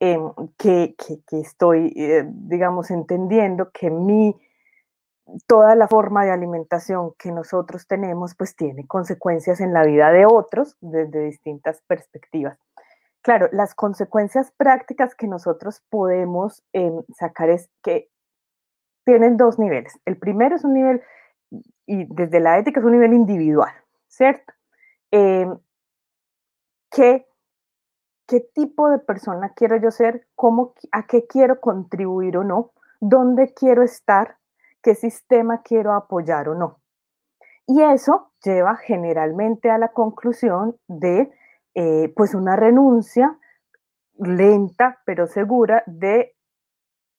[0.01, 0.95] em, que,
[1.33, 4.35] estoy, eh, digamos, entendiendo que mi,
[5.47, 10.27] toda la forma de alimentación que nosotros tenemos, pues tiene consecuencias en la vida de
[10.27, 12.59] otros desde distintas perspectivas.
[13.23, 18.09] Claro, las consecuencias prácticas que nosotros podemos em, sacar es que
[19.05, 19.99] tienen dos niveles.
[20.05, 21.03] El primero es un nivel,
[21.87, 23.73] y desde la ética es un nivel individual,
[24.09, 24.53] ¿cierto?
[25.11, 25.59] Em,
[26.91, 27.27] ¿qué,
[28.27, 30.27] ¿Qué tipo de persona quiero yo ser?
[30.35, 32.73] ¿Cómo, ¿A qué quiero contribuir o no?
[33.01, 34.38] ¿Dónde quiero estar?
[34.83, 36.81] ¿Qué sistema quiero apoyar o no?
[37.67, 41.31] Y eso lleva generalmente a la conclusión de
[41.75, 43.39] eh, pues una renuncia
[44.19, 46.35] lenta pero segura de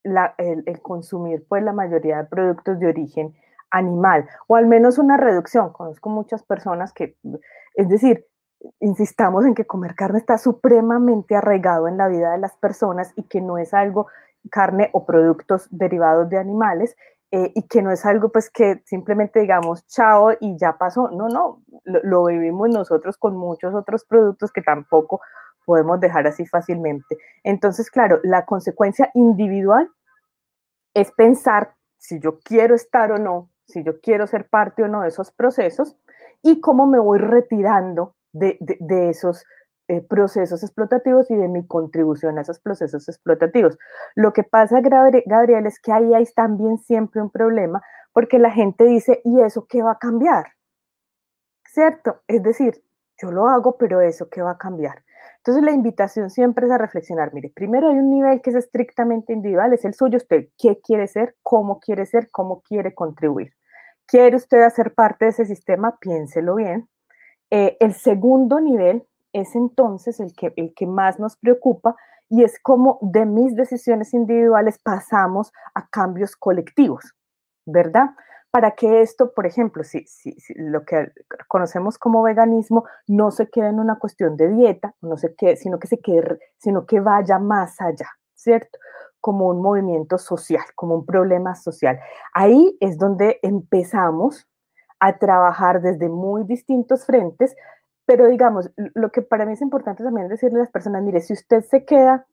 [0.03, 3.36] el, consumir pues la mayoría de productos de origen
[3.72, 5.72] animal o al menos una reducción.
[5.72, 7.16] Conozco muchas personas que,
[7.76, 8.26] es decir,
[8.80, 13.24] insistamos en que comer carne está supremamente arraigado en la vida de las personas y
[13.24, 14.07] que no es algo
[14.49, 16.95] carne o productos derivados de animales
[17.32, 21.10] eh, y que no es algo pues que simplemente digamos chao y ya pasó.
[21.10, 25.22] No, no, lo, lo, vivimos nosotros con muchos otros productos que tampoco
[25.66, 27.18] podemos dejar así fácilmente.
[27.44, 29.90] Entonces, claro, la consecuencia individual
[30.96, 35.02] es pensar si yo quiero estar o no, si yo quiero ser parte o no
[35.02, 35.96] de esos procesos
[36.42, 39.46] y cómo me voy retirando de, de, esos
[39.90, 43.80] eh, procesos explotativos y de mi contribución a esos procesos explotativos.
[44.14, 47.82] Lo que pasa, Gabriel, es que ahí hay también siempre un problema
[48.14, 50.46] porque la gente dice, ¿y eso qué va a cambiar?
[51.66, 52.22] ¿Cierto?
[52.28, 52.84] Es decir,
[53.20, 55.04] yo lo hago, pero eso qué va a cambiar.
[55.38, 57.34] Entonces la invitación siempre es a reflexionar.
[57.34, 60.18] Mire, primero hay un nivel que es estrictamente individual, es el suyo.
[60.18, 61.36] Usted, ¿qué quiere ser?
[61.42, 62.30] ¿Cómo quiere ser?
[62.30, 63.54] ¿Cómo quiere contribuir?
[64.06, 65.98] ¿Quiere usted hacer parte de ese sistema?
[66.00, 66.88] Piénselo bien.
[67.50, 71.96] Eh, el segundo nivel es entonces el que, el que más nos preocupa
[72.30, 77.14] y es como de mis decisiones individuales pasamos a cambios colectivos,
[77.66, 78.12] ¿verdad?
[78.52, 81.12] para que esto, por ejemplo, si, si, lo que
[81.48, 85.78] conocemos como veganismo no se quede en una cuestión de dieta, no se quede, sino
[85.78, 88.80] que se quede, sino que vaya más allá, ¿cierto?
[89.22, 92.00] Como un movimiento social, como un problema social.
[92.34, 94.48] Ahí es donde empezamos
[95.00, 97.56] a trabajar desde muy distintos frentes,
[98.10, 101.34] pero digamos, lo que para mí es importante también decirle a las personas, mire, si
[101.34, 102.26] usted se queda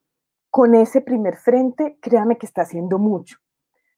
[0.48, 3.36] con ese primer frente, créame que está haciendo mucho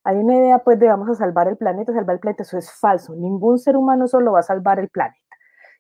[0.09, 2.73] hay una idea pues de vamos a salvar el planeta, salvar el planeta, eso es
[2.73, 3.15] falso.
[3.15, 5.19] Ningún ser humano solo va a salvar el planeta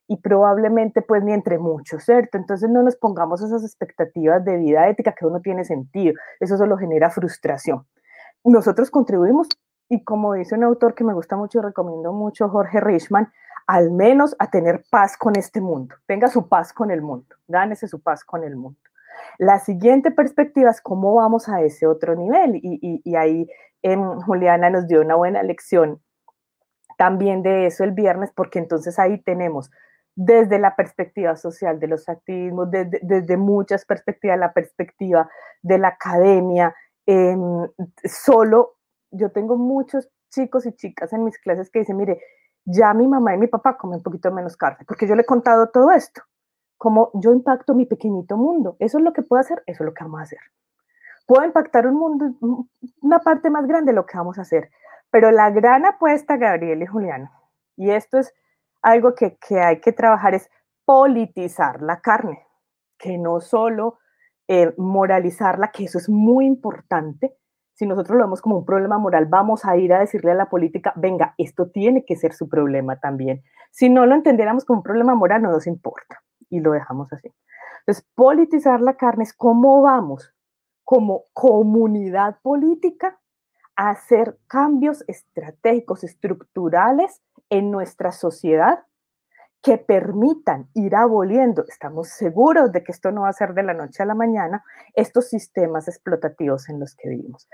[0.07, 2.36] y probablemente pues ni entre muchos, ¿cierto?
[2.36, 6.76] Entonces no nos pongamos esas expectativas de vida ética que uno tiene sentido, eso solo
[6.76, 7.86] genera frustración.
[8.44, 9.49] Nosotros contribuimos
[9.88, 13.32] y como dice un autor que me gusta mucho y recomiendo mucho, Jorge Richman,
[13.69, 15.95] al menos a tener paz con este mundo.
[16.07, 18.81] Tenga su paz con el mundo, gánese su paz con el mundo.
[19.39, 23.49] La siguiente perspectiva es cómo vamos a ese otro nivel y, y ahí
[24.27, 26.01] Juliana nos dio una buena lección
[26.97, 29.71] también de eso el viernes, porque entonces ahí tenemos
[30.16, 35.31] desde la perspectiva social de los activismos, desde, muchas perspectivas, la perspectiva
[35.62, 36.75] de la academia,
[37.07, 37.69] em,
[38.05, 38.75] solo
[39.12, 42.21] yo tengo muchos chicos y chicas en mis clases que dicen, mire,
[42.71, 45.27] ya mi mamá y mi papá comen un poquito menos carne, porque yo le he
[45.27, 46.23] contado todo esto,
[46.77, 49.95] como yo impacto mi pequeñito mundo, eso es lo que puedo hacer, eso es lo
[49.95, 50.39] que vamos a hacer
[51.29, 52.64] puedo impactar un mundo,
[53.03, 54.71] una parte más grande de lo que vamos a hacer.
[55.11, 57.31] Pero la gran apuesta, Gabriel y Juliana,
[57.77, 58.35] y esto es
[58.81, 60.51] algo que, que hay que trabajar, es
[60.87, 62.47] politizar la carne,
[62.99, 63.99] que no solo
[64.49, 67.37] eh, moralizarla, que eso es muy importante.
[67.79, 70.49] Si nosotros lo vemos como un problema moral, vamos a ir a decirle a la
[70.49, 73.45] política, venga, esto tiene que ser su problema también.
[73.70, 76.20] Si no lo entendiéramos como un problema moral, no nos importa
[76.51, 77.33] y lo dejamos así.
[77.83, 80.35] Entonces, politizar la carne es cómo vamos
[80.83, 83.20] como comunidad política
[83.76, 88.81] a hacer cambios estratégicos, estructurales en nuestra sociedad
[89.63, 93.75] que permitan ir aboliendo, estamos seguros de que esto no va a ser de la
[93.75, 94.63] noche a la mañana,
[94.95, 97.49] estos sistemas explotativos en los que vivimos.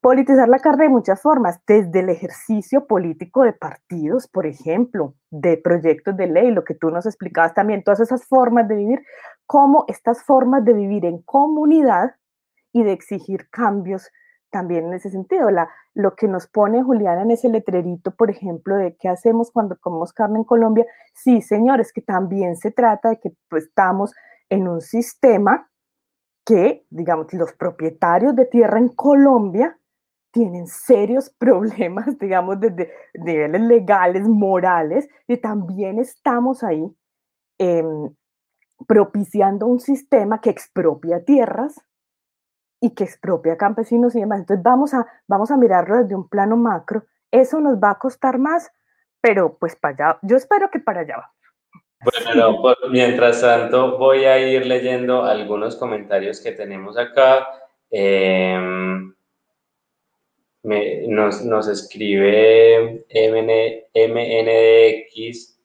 [0.00, 5.56] Politizar la carne de muchas formas, desde el ejercicio político de partidos, por ejemplo, de
[5.56, 9.02] proyectos de ley, lo que tú nos explicabas también, todas esas formas de vivir,
[9.46, 12.14] cómo estas formas de vivir en comunidad
[12.72, 14.08] y de exigir cambios
[14.50, 15.50] también en ese sentido.
[15.50, 19.76] La, lo que nos pone Juliana en ese letrerito, por ejemplo, de qué hacemos cuando
[19.78, 24.12] comemos carne en Colombia, sí, señores, que también se trata de que pues, estamos
[24.48, 25.68] en un sistema
[26.44, 29.78] que, digamos, los propietarios de tierra en Colombia
[30.30, 36.94] tienen serios problemas, digamos, desde niveles legales, morales, y también estamos ahí
[37.58, 38.14] em,
[38.86, 41.74] propiciando un sistema que expropia tierras
[42.80, 44.40] y que expropia campesinos y demás.
[44.40, 47.04] Entonces vamos a, vamos a mirarlo desde un plano macro.
[47.30, 48.70] Eso nos va a costar más,
[49.20, 51.32] pero pues para allá, yo espero que para allá va.
[52.00, 57.48] Bueno, pues, mientras tanto voy a ir leyendo algunos comentarios que tenemos acá.
[57.90, 59.12] Em,
[60.62, 65.58] nos, nos, escribe MN, MNDX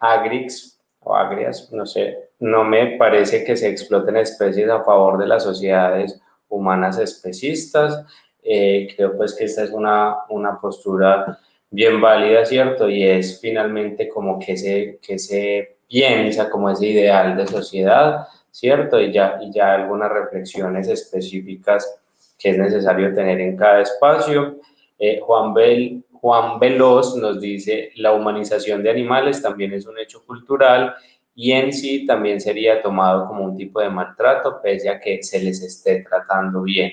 [0.00, 0.77] Agrix
[1.16, 6.20] Agrias, no sé, no me parece que se exploten especies a favor de las sociedades
[6.48, 8.04] humanas especistas.
[8.42, 11.38] Eh, creo pues que esta es una, una postura
[11.70, 12.88] bien válida, ¿cierto?
[12.88, 19.00] Y es finalmente como que se, que se piensa como ese ideal de sociedad, ¿cierto?
[19.00, 22.00] Y ya, y ya algunas reflexiones específicas
[22.38, 24.58] que es necesario tener en cada espacio.
[24.98, 30.24] Eh, Juan, Bel, Juan Veloz nos dice, la humanización de animales también es un hecho
[30.24, 30.94] cultural
[31.34, 35.40] y en sí también sería tomado como un tipo de maltrato, pese a que se
[35.40, 36.90] les esté tratando bien,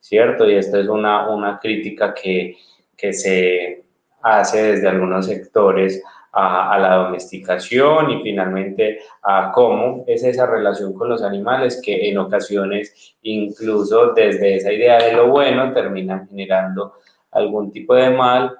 [0.00, 0.48] ¿cierto?
[0.48, 2.56] Y esta es una, una crítica que,
[2.96, 3.84] que se
[4.22, 6.02] hace desde algunos sectores
[6.36, 12.18] a, la domesticación y finalmente a cómo es esa relación con los animales que en
[12.18, 16.94] ocasiones incluso desde esa idea de lo bueno terminan generando
[17.30, 18.54] algún tipo de mal.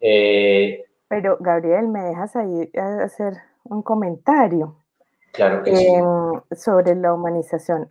[0.00, 2.70] Eh, Pero Gabriel, ¿me dejas ahí
[3.02, 3.34] hacer
[3.64, 4.76] un comentario?
[5.32, 5.86] Claro que sí.
[5.86, 7.86] Em, sobre la humanización,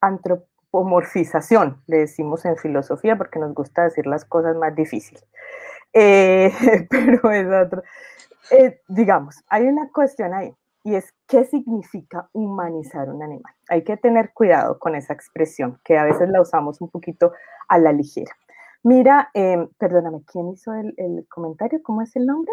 [0.00, 5.26] antropomorfización, le decimos en filosofía porque nos gusta decir las cosas más difíciles.
[5.92, 6.52] Eh,
[6.90, 7.82] pero es otro.
[8.50, 10.54] Eh, digamos, hay una cuestión ahí
[10.84, 13.54] y es qué significa humanizar un animal.
[13.68, 17.32] Hay que tener cuidado con esa expresión, que a veces la usamos un poquito
[17.68, 18.32] a la ligera.
[18.82, 21.80] Mira, em, perdóname, ¿quién hizo el, el, comentario?
[21.82, 22.52] ¿Cómo es el nombre?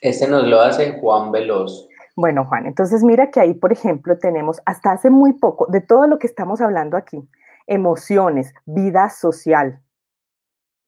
[0.00, 1.88] Este nos lo hace Juan Veloz.
[2.16, 6.06] Bueno, Juan, entonces mira que ahí, por ejemplo, tenemos hasta hace muy poco, de todo
[6.06, 7.28] lo que estamos hablando aquí,
[7.66, 9.82] emociones, vida social,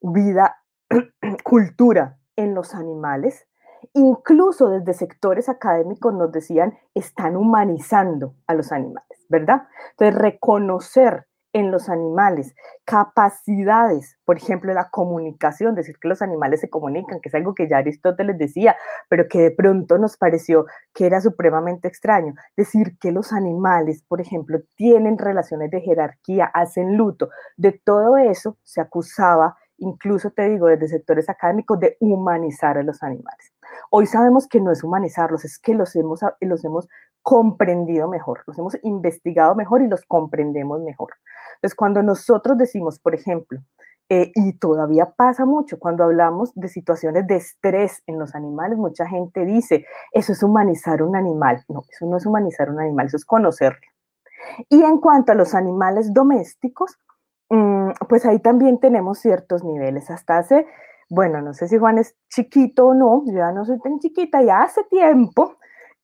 [0.00, 0.56] vida,
[1.44, 3.48] cultura en los animales,
[3.94, 9.68] Incluso desde sectores académicos nos decían, están humanizando a los animales, ¿verdad?
[9.90, 16.68] Entonces, reconocer en los animales capacidades, por ejemplo, la comunicación, decir que los animales se
[16.68, 18.76] comunican, que es algo que ya Aristóteles decía,
[19.08, 22.34] pero que de pronto nos pareció que era supremamente extraño.
[22.56, 28.58] Decir que los animales, por ejemplo, tienen relaciones de jerarquía, hacen luto, de todo eso
[28.62, 33.52] se acusaba incluso te digo desde sectores académicos, de humanizar a los animales.
[33.90, 36.88] Hoy sabemos que no es humanizarlos, es que los hemos, los hemos
[37.22, 41.10] comprendido mejor, los hemos investigado mejor y los comprendemos mejor.
[41.56, 43.60] Entonces, cuando nosotros decimos, por ejemplo,
[44.10, 49.06] eh, y todavía pasa mucho cuando hablamos de situaciones de estrés en los animales, mucha
[49.06, 51.64] gente dice, eso es humanizar un animal.
[51.68, 53.86] No, eso no es humanizar un animal, eso es conocerlo.
[54.70, 56.98] Y en cuanto a los animales domésticos,
[57.50, 60.10] mm, pues ahí también tenemos ciertos niveles.
[60.10, 60.66] Hasta hace
[61.10, 64.42] bueno, no sé si Juan es chiquito o no, yo ya no soy tan chiquita,
[64.42, 65.56] ya hace tiempo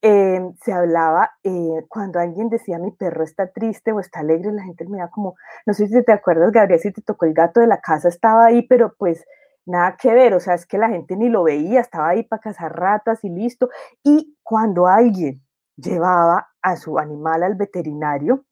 [0.07, 4.63] eh, se hablaba, eh, cuando alguien decía mi perro está triste o está alegre, la
[4.63, 5.35] gente me da como,
[5.65, 8.45] no sé si te acuerdas, Gabriel, si te tocó el gato de la casa, estaba
[8.45, 9.25] ahí, pero pues
[9.65, 12.43] nada que ver, o sea, es que la gente ni lo veía, estaba ahí para
[12.43, 13.71] cazar ratas y listo.
[14.03, 15.43] Y cuando alguien
[15.77, 18.45] llevaba a su animal al veterinario,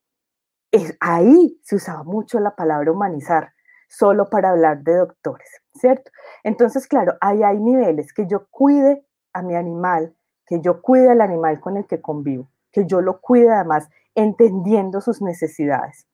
[0.71, 3.53] es, ahí se usaba mucho la palabra humanizar
[3.89, 6.11] solo para hablar de doctores, ¿cierto?
[6.45, 10.17] Entonces, claro, ahí hay niveles que yo cuide a mi animal,
[10.47, 15.01] que yo cuide al animal con el que convivo, que yo lo cuide además entendiendo
[15.01, 16.07] sus necesidades.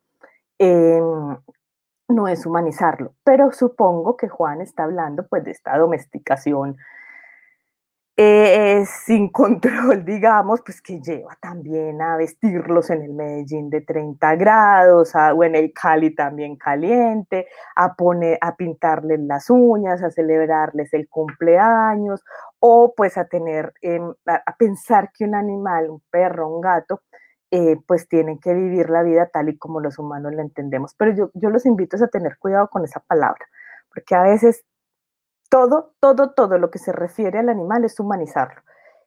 [0.59, 1.37] Em,
[2.09, 6.79] no es humanizarlo, pero supongo que Juan está hablando pues de esta domesticación
[8.21, 14.35] eh, sin control, digamos, pues que lleva también a vestirlos en el Medellín de 30
[14.35, 17.47] grados, o en el Cali también caliente,
[17.77, 22.25] a, poner, a pintarles las uñas, a celebrarles el cumpleaños,
[22.59, 27.03] o pues a tener, em, a, pensar que un animal, un perro, un gato,
[27.53, 30.95] eh, pues tienen que vivir la vida tal y como los humanos la entendemos.
[30.99, 33.47] Pero yo, yo los invito a tener cuidado con esa palabra,
[33.95, 34.65] porque a veces
[35.49, 38.63] todo, todo, todo lo que se refiere al animal es humanizarlo.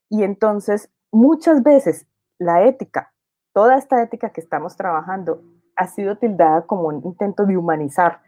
[0.10, 3.14] Y entonces, muchas veces la ética,
[3.54, 5.42] toda esta ética que estamos trabajando,
[5.76, 8.22] ha sido tildada como un intento de humanizar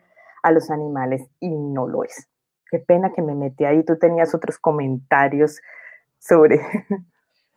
[0.44, 2.28] a los animales y no lo es.
[2.70, 5.60] Qué pena que me metí ahí, tú tenías otros comentarios
[6.20, 6.60] sobre...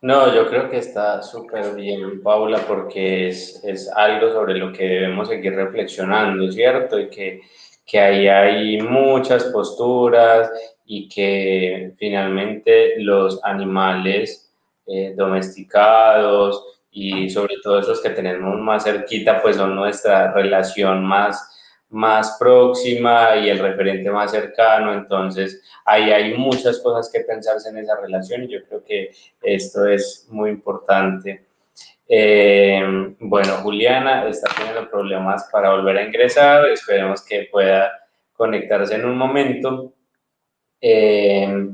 [0.03, 4.85] No, yo creo que está súper bien, Paula, porque es, es algo sobre lo que
[4.85, 7.01] debemos seguir reflexionando, ¿cierto?
[7.01, 7.41] Y que
[7.87, 10.51] que ahí hay muchas posturas
[10.85, 14.53] y que finalmente los animales
[14.87, 21.85] eh, domesticados y sobre todo esos que tenemos más cerquita, pues son nuestra relación más,
[21.91, 27.79] más próxima y el referente más cercano, entonces ahí hay muchas cosas que pensarse en
[27.79, 29.11] esa relación y yo creo que
[29.43, 31.46] esto es muy importante.
[32.09, 37.93] Eh, bueno, Juliana está teniendo problemas para volver a ingresar, esperemos que pueda
[38.33, 39.93] conectarse en un momento.
[40.81, 41.69] Eh,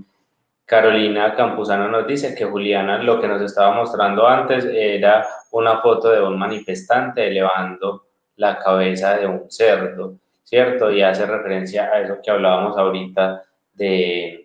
[0.65, 6.11] Carolina Campuzano nos dice que Juliana lo que nos estaba mostrando antes era una foto
[6.11, 8.07] de un manifestante elevando
[8.37, 10.15] la cabeza de un cerdo,
[10.45, 10.91] ¿cierto?
[10.91, 13.43] Y hace referencia a eso que hablábamos ahorita
[13.75, 14.42] de,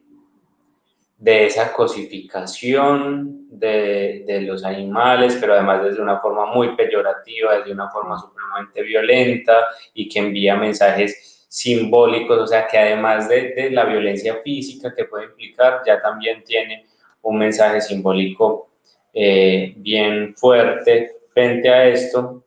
[1.18, 7.72] de esa cosificación de, de, los animales, pero además desde una forma muy peyorativa, desde
[7.72, 9.53] una forma supremamente violenta
[9.95, 15.26] y que envía mensajes simbólicos, o sea que además de, la violencia física que puede
[15.26, 16.86] implicar, ya también tiene
[17.22, 18.70] un mensaje simbólico
[19.13, 22.43] eh, bien fuerte frente a esto.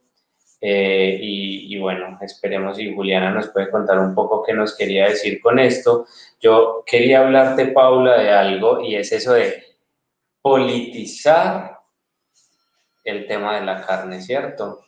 [0.61, 5.09] Eh, y, y, bueno, esperemos si Juliana nos puede contar un poco qué nos quería
[5.09, 6.07] decir con esto.
[6.41, 9.65] Yo quería hablarte, Paula, de algo y es eso de
[10.43, 11.79] politizar
[13.05, 14.85] el tema de la carne, ¿cierto?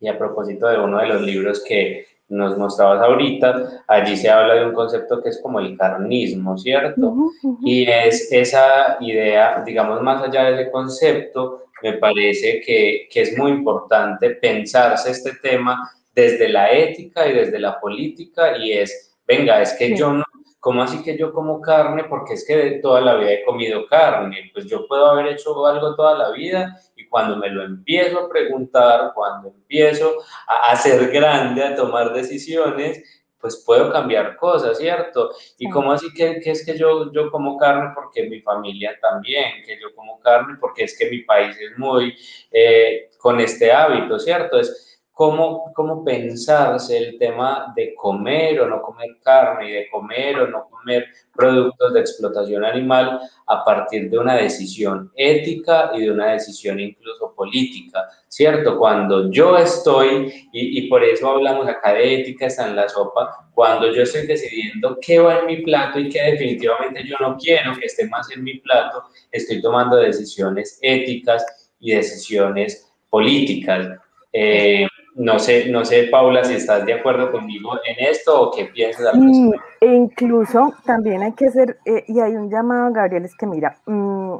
[0.00, 4.54] Y a propósito de uno de los libros que nos mostrabas ahorita, allí se habla
[4.54, 7.14] de un concepto que es como el carnismo, ¿cierto?
[7.62, 13.38] Y es esa idea, digamos, más allá de ese concepto, me parece que, que es
[13.38, 19.60] muy importante pensarse este tema desde la ética y desde la política y es, venga,
[19.60, 20.24] es que yo no,
[20.66, 22.02] ¿cómo así que yo como carne?
[22.08, 25.94] Porque es que toda la vida he comido carne, pues yo puedo haber hecho algo
[25.94, 26.76] toda la vida
[27.08, 30.16] cuando me lo empiezo a preguntar, cuando empiezo
[30.48, 33.00] a, ser grande, a tomar decisiones,
[33.40, 35.30] pues puedo cambiar cosas, ¿cierto?
[35.56, 39.78] Y como así que, es que yo, yo como carne porque mi familia también, que
[39.80, 42.12] yo como carne porque es que mi país es muy
[42.50, 44.58] eh, con este hábito, ¿cierto?
[44.58, 44.85] Es,
[45.16, 50.48] cómo, cómo pensarse el tema de comer o no comer carne y de comer o
[50.48, 56.32] no comer productos de explotación animal a partir de una decisión ética y de una
[56.32, 58.78] decisión incluso política, ¿cierto?
[58.78, 63.48] Cuando yo estoy, y, y por eso hablamos acá de ética, está en la sopa,
[63.54, 67.72] cuando yo estoy decidiendo qué va en mi plato y qué definitivamente yo no quiero
[67.72, 73.98] que esté más en mi plato, estoy tomando decisiones éticas y decisiones políticas.
[74.30, 74.86] Eh,
[75.16, 79.06] no sé, no sé, Paula, si estás de acuerdo conmigo en esto o qué piensas
[79.06, 79.64] al respecto.
[79.80, 83.78] E incluso también hay que hacer, eh, y hay un llamado, Gabriel, es que mira,
[83.86, 84.36] mm,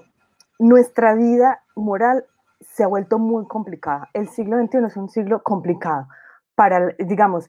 [0.59, 2.27] nuestra vida moral
[2.61, 4.11] se ha vuelto muy complicada.
[4.13, 6.09] El siglo XXI es un siglo complicado.
[6.55, 7.49] Para, digamos,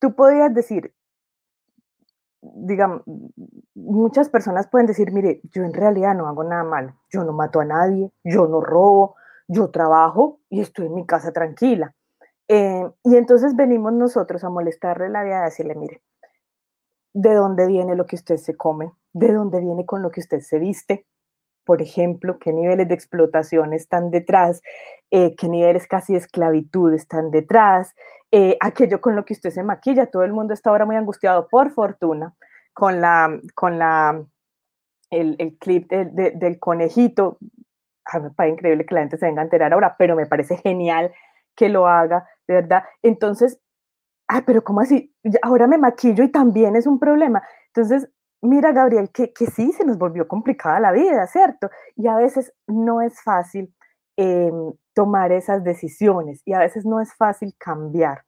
[0.00, 0.92] tú podrías decir,
[2.42, 3.02] digamos,
[3.74, 7.60] muchas personas pueden decir, mire, yo en realidad no hago nada mal, yo no mato
[7.60, 9.14] a nadie, yo no robo,
[9.46, 11.94] yo trabajo y estoy en mi casa tranquila
[12.48, 16.02] eh, y entonces venimos nosotros a molestarle la vida, a decirle, mire,
[17.12, 18.92] ¿de dónde viene lo que usted se come?
[19.12, 21.06] ¿De dónde viene con lo que usted se viste?
[21.64, 24.62] Por ejemplo, ¿qué niveles de explotación están detrás?
[25.10, 27.94] Eh, ¿Qué niveles casi de esclavitud están detrás?
[28.30, 30.06] Eh, aquello con lo que usted se maquilla.
[30.06, 32.36] Todo el mundo está ahora muy angustiado, por fortuna,
[32.72, 34.24] con la, con la,
[35.10, 37.38] el, clip del conejito.
[38.04, 40.58] Ah, me parece increíble que la gente se venga a enterar ahora, pero me parece
[40.58, 41.12] genial
[41.56, 42.84] que lo haga, de verdad.
[43.02, 43.58] Entonces,
[44.28, 45.14] ah, pero ¿cómo así?
[45.42, 47.42] Ahora me maquillo y también es un problema.
[47.68, 48.08] Entonces,
[48.42, 51.70] mira, Gabriel, que, que sí se nos volvió complicada la vida, ¿cierto?
[51.96, 53.74] Y a veces no es fácil
[54.16, 58.24] em, tomar esas decisiones y a veces no es fácil cambiar.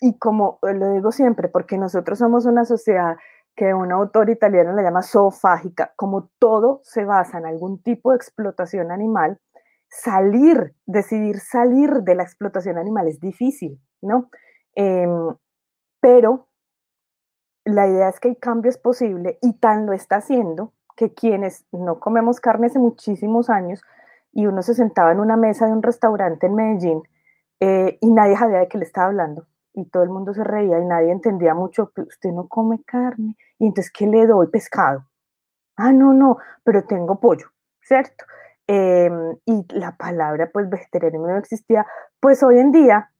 [0.00, 3.16] Y como lo digo siempre, porque nosotros somos una sociedad
[3.56, 8.16] que un autor italiano le llama zoofágica, como todo se basa en algún tipo de
[8.16, 9.38] explotación animal,
[9.88, 14.30] salir, decidir salir de la explotación animal es difícil, ¿no?
[14.74, 15.34] Em,
[16.00, 16.48] pero
[17.64, 21.66] la idea es que el cambio es posible y tan lo está haciendo que quienes
[21.72, 23.82] no comemos carne hace muchísimos años
[24.32, 27.02] y uno se sentaba en una mesa de un restaurante en Medellín
[27.60, 30.78] eh, y nadie sabía de qué le estaba hablando y todo el mundo se reía
[30.78, 34.46] y nadie entendía mucho, usted no come carne y entonces ¿qué le doy?
[34.48, 35.04] Pescado.
[35.76, 37.48] Ah, no, no, pero tengo pollo,
[37.82, 38.24] ¿cierto?
[38.68, 41.86] Em, y la palabra pues vegetarianismo no existía,
[42.20, 43.12] pues hoy en día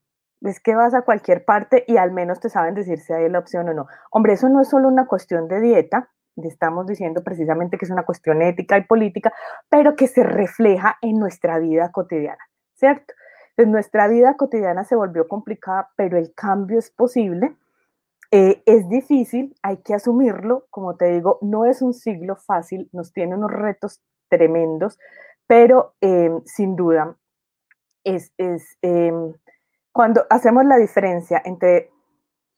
[0.43, 3.39] es que vas a cualquier parte y al menos te saben decir si hay la
[3.39, 3.87] opción o no.
[4.11, 8.05] Hombre, eso no es solo una cuestión de dieta, estamos diciendo precisamente que es una
[8.05, 9.33] cuestión ética y política,
[9.71, 12.43] pero que se refleja en nuestra vida cotidiana,
[12.75, 13.15] ¿cierto?
[13.51, 17.57] Entonces, nuestra vida cotidiana se volvió complicada, pero el cambio es posible.
[18.31, 23.13] Eh, es difícil, hay que asumirlo, como te digo, no es un siglo fácil, nos
[23.13, 24.99] tiene unos retos tremendos,
[25.47, 27.17] pero em, sin duda
[28.05, 28.33] es,
[28.83, 29.33] em,
[29.93, 31.91] cuando hacemos la diferencia entre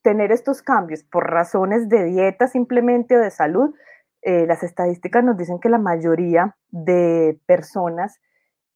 [0.03, 3.73] tener estos cambios por razones de dieta simplemente o de salud,
[4.21, 8.19] eh, las estadísticas nos dicen que la mayoría de personas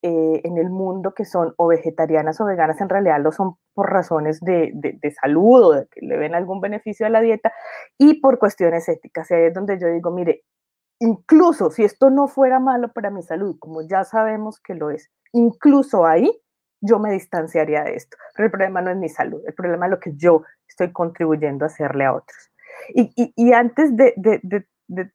[0.06, 3.90] eh, en el mundo que son o vegetarianas o veganas en realidad lo son por
[3.90, 7.54] razones de, de, salud o de que le ven algún beneficio a la dieta
[7.98, 9.32] y por cuestiones éticas.
[9.32, 10.44] Y ahí es donde yo digo, mire,
[11.00, 15.12] incluso si esto no fuera malo para mi salud, como ya sabemos que lo es,
[15.32, 16.32] incluso ahí
[16.82, 18.18] yo me distanciaría de esto.
[18.36, 21.66] Pero el problema no es mi salud, el problema es lo que yo estoy contribuyendo
[21.66, 22.52] a hacerle a otros.
[22.94, 24.14] Y, antes de,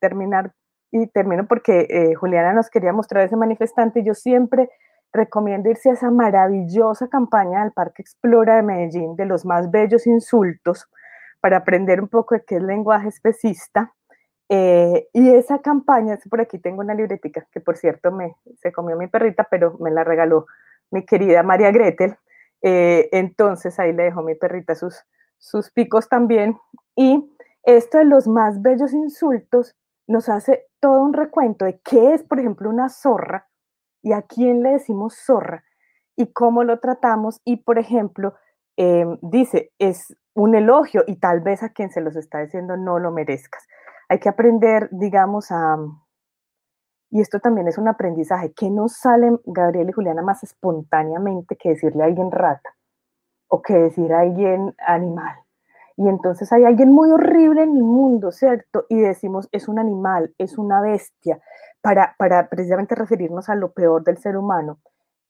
[0.00, 0.52] terminar,
[0.90, 4.70] y termino porque eh, Juliana nos quería mostrar ese manifestante, yo siempre
[5.12, 10.06] recomiendo irse a esa maravillosa campaña del Parque Explora de Medellín, de los más bellos
[10.06, 10.86] insultos,
[11.40, 13.94] para aprender un poco de qué es lenguaje especista.
[14.48, 18.96] Eh, y esa campaña, por aquí tengo una libretica que por cierto me, se comió
[18.96, 20.46] mi perrita, pero me la regaló
[20.90, 22.16] mi querida María Gretel.
[22.62, 25.04] Eh, entonces ahí le dejo mi perrita sus,
[25.38, 26.58] sus picos también.
[26.96, 27.30] Y
[27.64, 29.76] esto de los más bellos insultos
[30.06, 33.46] nos hace todo un recuento de qué es, por ejemplo, una zorra
[34.02, 35.64] y a quién le decimos zorra
[36.16, 37.40] y cómo lo tratamos.
[37.44, 38.34] Y, por ejemplo,
[38.76, 42.98] em, dice, es un elogio y tal vez a quien se los está diciendo no
[42.98, 43.66] lo merezcas.
[44.08, 45.76] Hay que aprender, digamos, a...
[47.10, 48.52] Y esto también es un aprendizaje.
[48.52, 52.74] ¿Qué nos sale, Gabriel y Juliana, más espontáneamente que decirle a alguien rata
[53.48, 55.36] o que decir a alguien animal?
[55.96, 58.86] Y entonces hay alguien muy horrible en el mundo, ¿cierto?
[58.88, 61.40] Y decimos, es un animal, es una bestia,
[61.80, 64.78] para, para precisamente referirnos a lo peor del ser humano.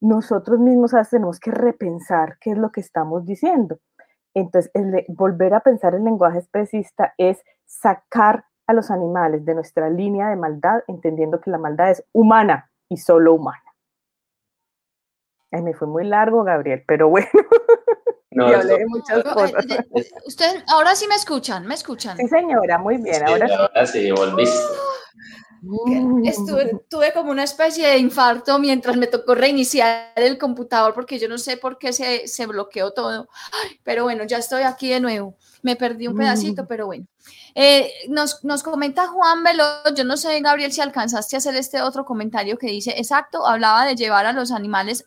[0.01, 3.79] Nosotros mismos veces tenemos que repensar qué es lo que estamos diciendo.
[4.35, 4.71] Entonces,
[5.09, 10.37] volver a pensar el lenguaje especista es sacar a los animales de nuestra línea de
[10.37, 13.63] maldad, entendiendo que la maldad es humana y solo humana.
[15.51, 17.29] Ay, me fue muy largo, Gabriel, pero bueno.
[18.31, 18.47] No,
[18.87, 19.67] muchas cosas.
[20.27, 22.17] Usted, ahora sí me escuchan, me escuchan.
[22.19, 23.27] Sí, señora, muy bien.
[23.27, 24.13] ahora, sí.
[24.13, 24.55] volviste.
[25.63, 26.27] Mm.
[26.27, 31.29] Estuve, tuve como una especie de infarto mientras me tocó reiniciar el computador porque yo
[31.29, 33.29] no sé por qué se, se bloqueó todo.
[33.83, 35.37] pero bueno, ya estoy aquí de nuevo.
[35.63, 36.67] Me perdí un pedacito, mm.
[36.67, 37.07] pero bueno.
[37.55, 41.83] Eh, nos, nos, comenta Juan Veloz, yo no sé, Gabriel, si alcanzaste a hacer este
[41.83, 45.05] otro comentario que dice, exacto, hablaba de llevar a los animales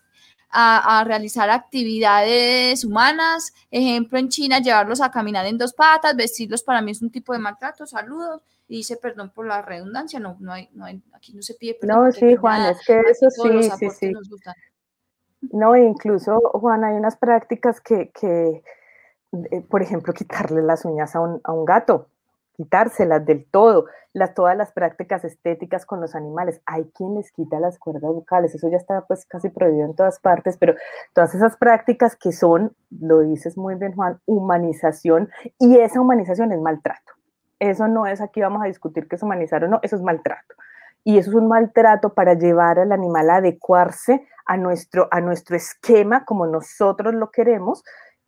[0.52, 6.82] a, realizar actividades humanas, ejemplo en China, llevarlos a caminar en dos patas, vestirlos para
[6.82, 8.41] mí es un tipo de maltrato, saludos,
[8.72, 11.74] y dice perdón por la redundancia, no, no hay, no hay aquí no se pide
[11.74, 12.06] perdón.
[12.06, 14.14] No, sí, Juan, es que eso sí, sí, sí.
[15.52, 18.64] No, incluso, Juan, hay unas prácticas que, que
[19.52, 22.08] eh, por ejemplo, quitarle las uñas a un, a un gato,
[22.56, 26.62] quitárselas del todo, las, todas las prácticas estéticas con los animales.
[26.66, 30.22] Hay quien les quita las cuerdas vocales, eso ya está pues casi prohibido en todas
[30.22, 30.76] partes, pero
[31.12, 36.62] todas esas prácticas que son, lo dices muy bien Juan, humanización y esa humanización es
[36.62, 37.12] maltrato.
[37.62, 40.55] Eso no es aquí vamos a discutir que es humanizar o no, eso es maltrato.
[41.03, 45.55] Y eso es un maltrato para llevar al animal a adecuarse a nuestro, a nuestro
[45.55, 47.84] esquema como nosotros lo queremos,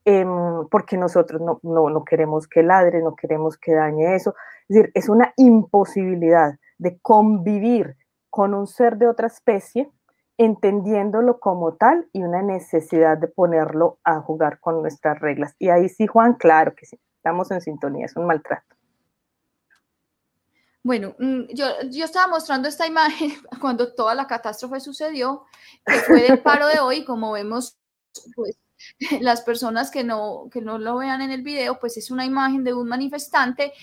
[0.06, 4.36] Em, porque nosotros no, no, no, queremos que ladre, no queremos que dañe eso.
[4.68, 7.96] Es decir, es una imposibilidad de convivir
[8.30, 9.90] con un ser de otra especie,
[10.38, 15.56] entendiéndolo como tal y una necesidad de ponerlo a jugar con nuestras reglas.
[15.58, 18.76] Y ahí sí, Juan, claro que sí, estamos en sintonía, es un maltrato.
[20.84, 25.46] Bueno, mm, yo, yo estaba mostrando esta imagen cuando toda la catástrofe sucedió,
[25.86, 27.78] que fue del paro de hoy, como vemos,
[28.36, 28.58] pues
[29.22, 32.64] las personas que no, que no lo vean en el video, pues es una imagen
[32.66, 33.74] de un manifestante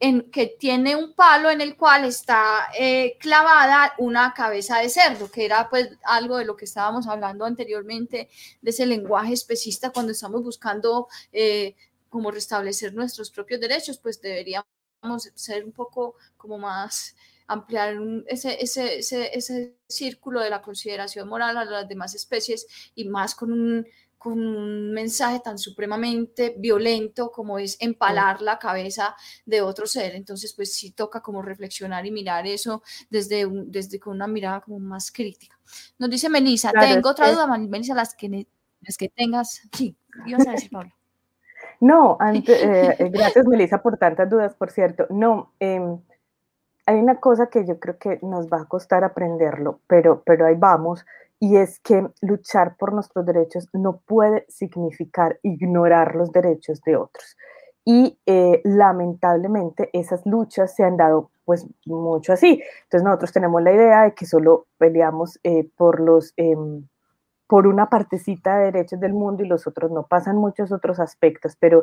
[0.00, 5.30] en, que tiene un palo en el cual está eh, clavada una cabeza de cerdo,
[5.30, 8.28] que era pues algo de lo que estábamos hablando anteriormente,
[8.60, 11.74] de ese lenguaje especista cuando estamos buscando eh,
[12.10, 14.68] como restablecer nuestros propios derechos, pues deberíamos
[15.34, 17.16] ser un poco como más
[17.46, 17.96] ampliar
[18.26, 23.34] ese, ese, ese, ese, círculo de la consideración moral a las demás especies y más
[23.34, 23.86] con un,
[24.16, 29.16] con un mensaje tan supremamente violento como es empalar la cabeza
[29.46, 30.14] de otro ser.
[30.14, 34.78] Entonces, pues sí toca como reflexionar y mirar eso desde, desde con una mirada como
[34.78, 35.58] más crítica.
[35.98, 38.46] Nos dice Melissa, tengo otra duda, Melissa, las que,
[38.82, 39.62] las que tengas.
[39.76, 39.96] Sí,
[40.26, 40.92] ibas a decir, Pablo.
[41.80, 42.42] No, eh,
[42.98, 45.06] eh, gracias Melissa por tantas dudas, por cierto.
[45.08, 45.98] No, em,
[46.86, 50.56] hay una cosa que yo creo que nos va a costar aprenderlo, pero, pero ahí
[50.58, 51.04] vamos
[51.38, 57.36] y es que luchar por nuestros derechos no puede significar ignorar los derechos de otros.
[57.84, 62.62] Y eh, lamentablemente esas luchas se han dado pues mucho así.
[62.84, 66.34] Entonces nosotros tenemos la idea de que solo peleamos eh, por los...
[67.50, 70.06] Por una partecita de derechos del mundo y los otros no.
[70.06, 71.82] Pasan muchos otros aspectos, pero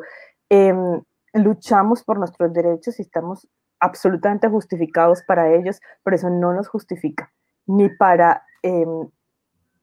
[0.49, 1.01] em,
[1.33, 3.49] luchamos por nuestros derechos y estamos
[3.81, 7.33] absolutamente justificados para ellos, pero eso no nos justifica
[7.65, 9.09] ni para em,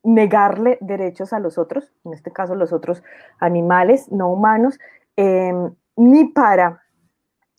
[0.02, 3.02] negarle derechos a los otros, en este caso los otros
[3.38, 4.78] animales no humanos,
[5.16, 6.82] em, ni para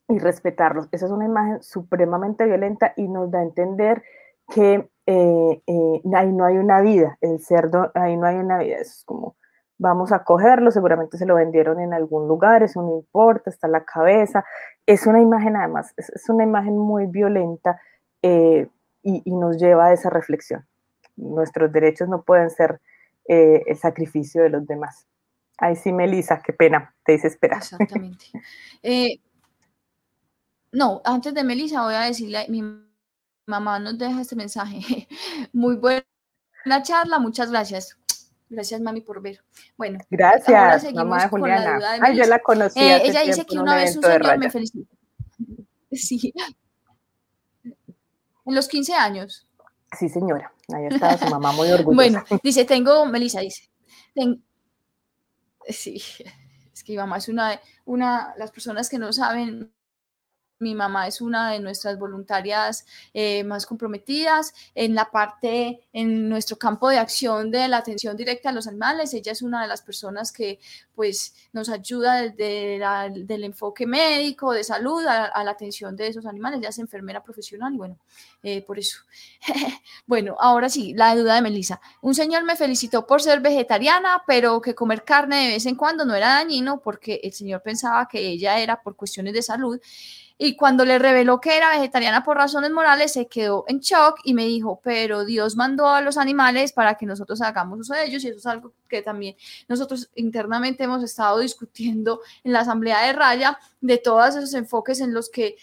[0.08, 0.88] irrespetarlos.
[0.92, 4.04] Esa es una imagen supremamente violenta y nos da a entender
[4.54, 8.78] que eh, eh, ahí no hay una vida, el cerdo, ahí no hay una vida,
[8.78, 9.36] es como
[9.78, 13.84] vamos a cogerlo, seguramente se lo vendieron en algún lugar, eso no importa, está la
[13.84, 14.46] cabeza,
[14.86, 17.80] es una imagen además, es, una imagen muy violenta
[18.22, 18.70] eh,
[19.04, 20.66] y, y, nos lleva a esa reflexión.
[21.18, 22.80] Nuestros derechos no pueden ser
[23.28, 25.08] el sacrificio de los demás.
[25.58, 27.58] Ay, sí, Melissa, qué pena, te dice esperar.
[27.58, 28.26] Exactamente.
[30.72, 32.62] no, antes de Melissa voy a decirle, mi
[33.46, 35.08] mamá nos deja este mensaje.
[35.54, 37.98] Muy buena charla, muchas gracias.
[38.48, 39.44] Gracias, mami, por ver.
[39.76, 41.80] Bueno, gracias, mamá de Juliana.
[42.02, 42.80] Ay, yo la conocí.
[42.80, 44.96] Eh, ella dice que una vez un señor me felicitó.
[45.92, 46.34] Sí.
[47.64, 49.48] En los 15 años.
[49.98, 50.52] Sí, señora.
[50.74, 51.96] Ahí estaba su mamá muy orgullosa.
[51.96, 53.70] Bueno, dice, tengo, Melissa dice,
[55.70, 56.02] sí,
[56.74, 59.72] es que mi mamá es una, una, las personas que no saben,
[60.60, 66.58] mi mamá es una de nuestras voluntarias eh, más comprometidas en la parte, en nuestro
[66.58, 69.14] campo de acción de la atención directa a los animales.
[69.14, 70.60] Ella es una de las personas que
[70.94, 72.76] pues nos ayuda desde
[73.36, 76.60] el enfoque médico, de salud, a, la atención de esos animales.
[76.60, 78.00] Ella es enfermera profesional y bueno,
[78.42, 79.00] eh, por eso.
[80.06, 81.82] bueno, ahora sí, la duda de Melissa.
[82.02, 86.06] Un señor me felicitó por ser vegetariana, pero que comer carne de vez en cuando
[86.06, 89.80] no era dañino porque el señor pensaba que ella era por cuestiones de salud
[90.38, 94.34] y cuando le reveló que era vegetariana por razones morales, se quedó en shock y
[94.34, 98.24] me dijo, pero Dios mandó a los animales para que nosotros hagamos uso de ellos
[98.24, 99.36] y eso es algo que también
[99.70, 105.14] nosotros internamente hemos estado discutiendo en la Asamblea de Raya, de todos esos enfoques en
[105.14, 105.56] los que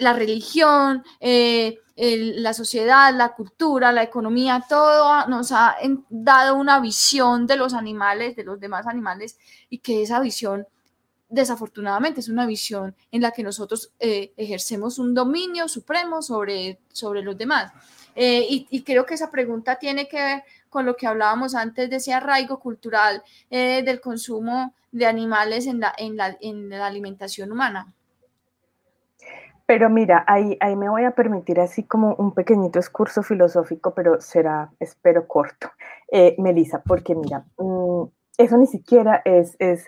[0.00, 5.76] la religión, eh, la sociedad, la cultura, la economía, todo nos ha
[6.08, 9.38] dado una visión de los animales, de los demás animales,
[9.68, 10.66] y que esa visión
[11.30, 17.22] desafortunadamente es una visión en la que nosotros eh, ejercemos un dominio supremo sobre, sobre
[17.22, 17.72] los demás.
[18.16, 21.96] Eh, y, creo que esa pregunta tiene que ver con lo que hablábamos antes de
[21.96, 27.52] ese arraigo cultural eh, del consumo de animales en la, en la, en la alimentación
[27.52, 27.86] humana.
[29.64, 34.20] Pero mira, ahí, ahí me voy a permitir así como un pequeñito excurso filosófico, pero
[34.20, 35.70] será, espero, corto.
[36.38, 38.02] Melissa, porque mira, mm,
[38.36, 39.86] eso ni siquiera es, es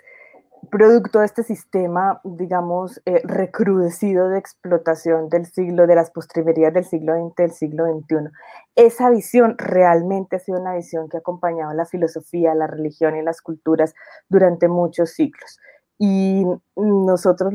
[0.69, 6.85] producto de este sistema, digamos, eh, recrudecido de explotación del siglo, de las postrimerías del
[6.85, 8.31] siglo XX, del siglo XXI.
[8.75, 13.21] Esa visión realmente ha sido una visión que ha acompañado la filosofía, la religión y
[13.21, 13.93] las culturas
[14.29, 15.59] durante muchos siglos.
[15.97, 16.45] Y
[16.75, 17.53] nosotros,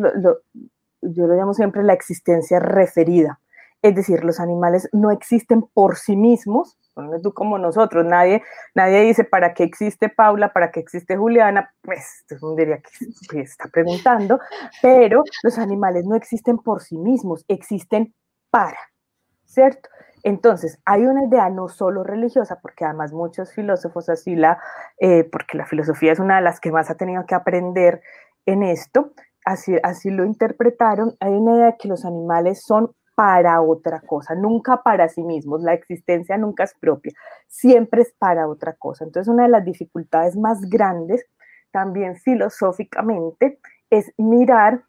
[1.02, 3.40] yo lo llamo siempre la existencia referida.
[3.82, 6.76] Es decir, los animales no existen por sí mismos,
[7.22, 8.42] tú como nosotros, nadie,
[8.74, 12.24] nadie dice para qué existe Paula, para qué existe Juliana, pues
[12.56, 12.80] diría
[13.30, 14.38] que, está preguntando,
[14.82, 18.14] pero los animales no existen por sí mismos, existen
[18.50, 18.78] para,
[19.44, 19.88] ¿cierto?
[20.22, 24.58] Entonces, hay una idea no solo religiosa, porque además muchos filósofos así la,
[24.98, 28.02] eh, porque la filosofía es una de las que más ha tenido que aprender
[28.46, 29.12] en esto,
[29.44, 34.36] así, así lo interpretaron, hay una idea de que los animales son para otra cosa,
[34.36, 35.60] nunca para sí mismos.
[35.62, 37.12] La existencia nunca es propia,
[37.48, 39.02] siempre es para otra cosa.
[39.02, 41.26] Entonces, una de las dificultades más grandes,
[41.72, 43.58] también filosóficamente,
[43.90, 44.84] es mirar,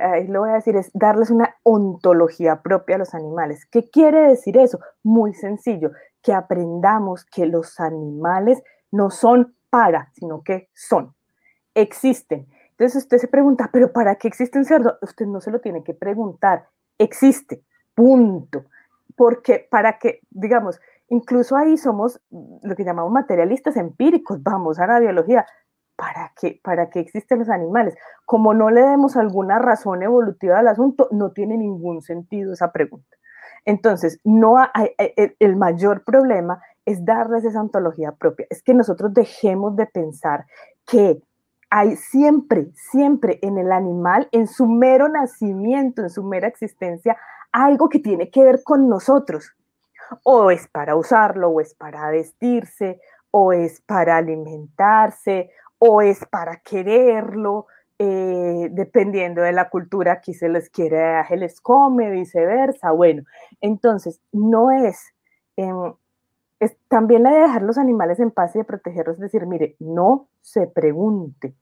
[0.00, 3.66] ahí lo voy a decir, es darles una ontología propia a los animales.
[3.66, 4.80] ¿Qué quiere decir eso?
[5.02, 5.90] Muy sencillo,
[6.22, 11.14] que aprendamos que los animales no son para, sino que son,
[11.74, 12.46] existen.
[12.70, 14.96] Entonces usted se pregunta, pero ¿para qué existe un cerdo?
[15.02, 16.66] Usted no se lo tiene que preguntar,
[16.98, 17.62] existe,
[17.94, 18.64] punto.
[19.16, 25.00] Porque para que, digamos, incluso ahí somos lo que llamamos materialistas empíricos, vamos a la
[25.00, 25.46] biología,
[25.96, 27.96] ¿para qué, para qué existen los animales?
[28.24, 33.16] Como no le demos alguna razón evolutiva al asunto, no tiene ningún sentido esa pregunta.
[33.64, 34.56] Entonces, no
[35.16, 40.46] el mayor problema es darles esa ontología propia, es que nosotros dejemos de pensar
[40.86, 41.20] que
[41.70, 47.16] hay siempre, siempre en el animal, en su mero nacimiento, en su mera existencia,
[47.52, 49.54] algo que tiene que ver con nosotros.
[50.24, 53.00] O es para usarlo, o es para vestirse,
[53.30, 57.66] o es para alimentarse, o es para quererlo,
[57.98, 62.92] eh, dependiendo de la cultura, aquí se les quiere, se les come, viceversa.
[62.92, 63.24] Bueno,
[63.60, 65.12] entonces no es
[66.60, 69.76] es también la de dejar los animales en paz y de protegerlos, es decir, mire,
[69.78, 71.54] no se pregunte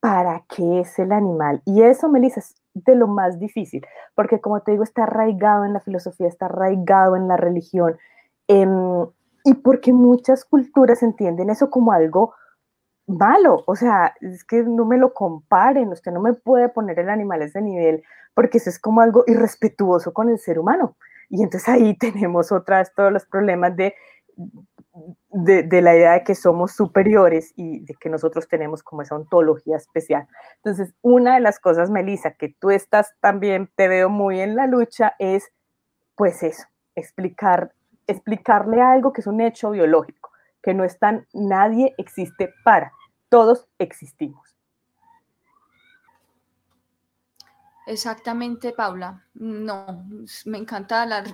[0.00, 1.62] para qué es el animal.
[1.64, 5.72] Y eso, Melissa, es de lo más difícil, porque como te digo, está arraigado en
[5.72, 7.96] la filosofía, está arraigado en la religión,
[8.48, 9.06] em,
[9.44, 12.34] y porque muchas culturas entienden eso como algo
[13.06, 17.08] malo, o sea, es que no me lo comparen, usted no me puede poner el
[17.08, 18.02] animal a ese nivel,
[18.34, 20.96] porque eso es como algo irrespetuoso con el ser humano.
[21.28, 23.94] Y entonces ahí tenemos otra vez todos los problemas de,
[25.30, 29.76] de, la idea de que somos superiores y de que nosotros tenemos como esa ontología
[29.76, 30.26] especial.
[30.56, 34.66] Entonces, una de las cosas, Melissa, que tú estás también, te veo muy en la
[34.66, 35.50] lucha, es
[36.14, 36.64] pues eso,
[36.94, 37.72] explicar,
[38.06, 40.30] explicarle algo que es un hecho biológico,
[40.62, 42.92] que no están, nadie existe para,
[43.28, 44.45] todos existimos.
[47.86, 49.24] Exactamente, Paula.
[49.34, 50.04] No,
[50.46, 51.24] me encanta la,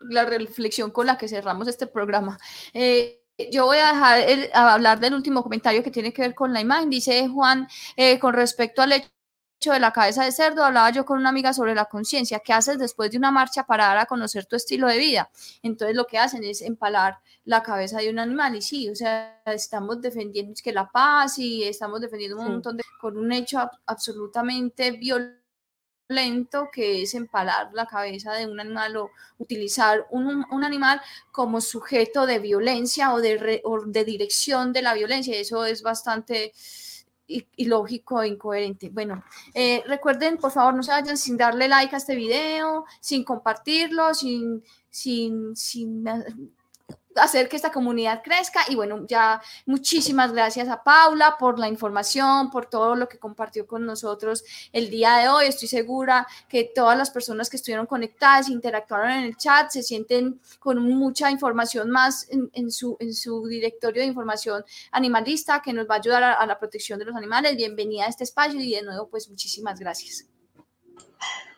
[0.00, 2.38] la, reflexión con la que cerramos este programa.
[2.74, 3.22] Eh,
[3.52, 6.52] yo voy a dejar el, a hablar del último comentario que tiene que ver con
[6.52, 6.90] la imagen.
[6.90, 11.18] Dice Juan, eh, con respecto al hecho de la cabeza de cerdo, hablaba yo con
[11.18, 12.40] una amiga sobre la conciencia.
[12.40, 15.30] ¿Qué haces después de una marcha para dar a conocer tu estilo de vida?
[15.62, 18.56] Entonces lo que hacen es empalar la cabeza de un animal.
[18.56, 22.82] Y sí, o sea, estamos defendiendo que la paz y estamos defendiendo un montón de...
[23.00, 25.41] con un hecho absolutamente violento
[26.14, 31.60] lento que es empalar la cabeza de un animal o utilizar un, un animal como
[31.60, 35.36] sujeto de violencia o de, de dirección de la violencia.
[35.38, 36.52] Eso es bastante
[37.56, 38.90] ilógico e incoherente.
[38.90, 39.24] Bueno,
[39.54, 44.12] eh, recuerden, por favor, no se vayan sin darle like a este video, sin compartirlo,
[44.14, 46.04] sin, sin, sin
[47.16, 48.60] hacer que esta comunidad crezca.
[48.68, 53.66] Y bueno, ya muchísimas gracias a Paula por la información, por todo lo que compartió
[53.66, 55.46] con nosotros el día de hoy.
[55.46, 60.40] Estoy segura que todas las personas que estuvieron conectadas, interactuaron en el chat, se sienten
[60.58, 65.94] con mucha información más en, su, en su directorio de información animalista que nos va
[65.94, 67.56] a ayudar a, a la protección de los animales.
[67.56, 70.26] Bienvenida a este espacio y de nuevo, pues muchísimas gracias.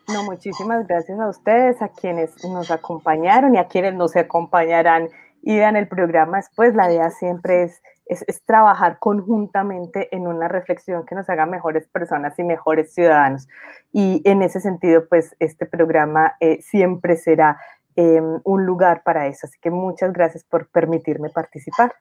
[0.07, 5.09] No, muchísimas gracias a ustedes, a quienes nos acompañaron y a quienes nos acompañarán
[5.45, 11.05] y en el programa después, la idea siempre es, es, trabajar conjuntamente en una reflexión
[11.05, 13.47] que nos haga mejores personas y mejores ciudadanos.
[13.93, 17.59] Y en ese sentido, pues este programa eh, siempre será
[17.95, 19.45] em, un lugar para eso.
[19.45, 21.93] Así que muchas gracias por permitirme participar.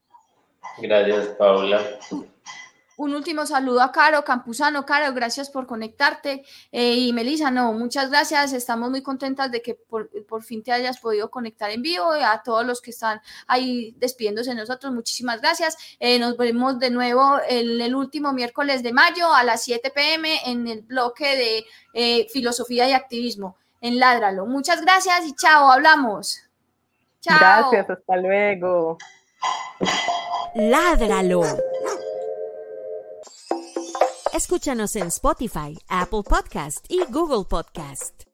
[0.80, 1.82] Gracias, Paula.
[2.96, 4.84] Un último saludo a Caro Campuzano.
[4.86, 6.44] Caro, gracias por conectarte.
[6.70, 8.52] Eh, y Melissa, no, muchas gracias.
[8.52, 10.08] Estamos muy contentas de que por,
[10.42, 12.10] fin te hayas podido conectar en vivo.
[12.12, 15.76] A todos los que están ahí despidiéndose de nosotros, muchísimas gracias.
[15.98, 20.38] Eh, nos vemos de nuevo el, el, último miércoles de mayo a las 7 pm
[20.46, 21.64] en el bloque de
[21.94, 24.46] eh, filosofía y activismo en Ládralo.
[24.46, 26.40] Muchas gracias y chao, hablamos.
[27.20, 27.38] Chao.
[27.38, 28.98] Gracias, hasta luego.
[30.54, 31.42] Ládralo.
[34.34, 38.33] Escúchanos en Spotify, Apple Podcast y Google Podcast.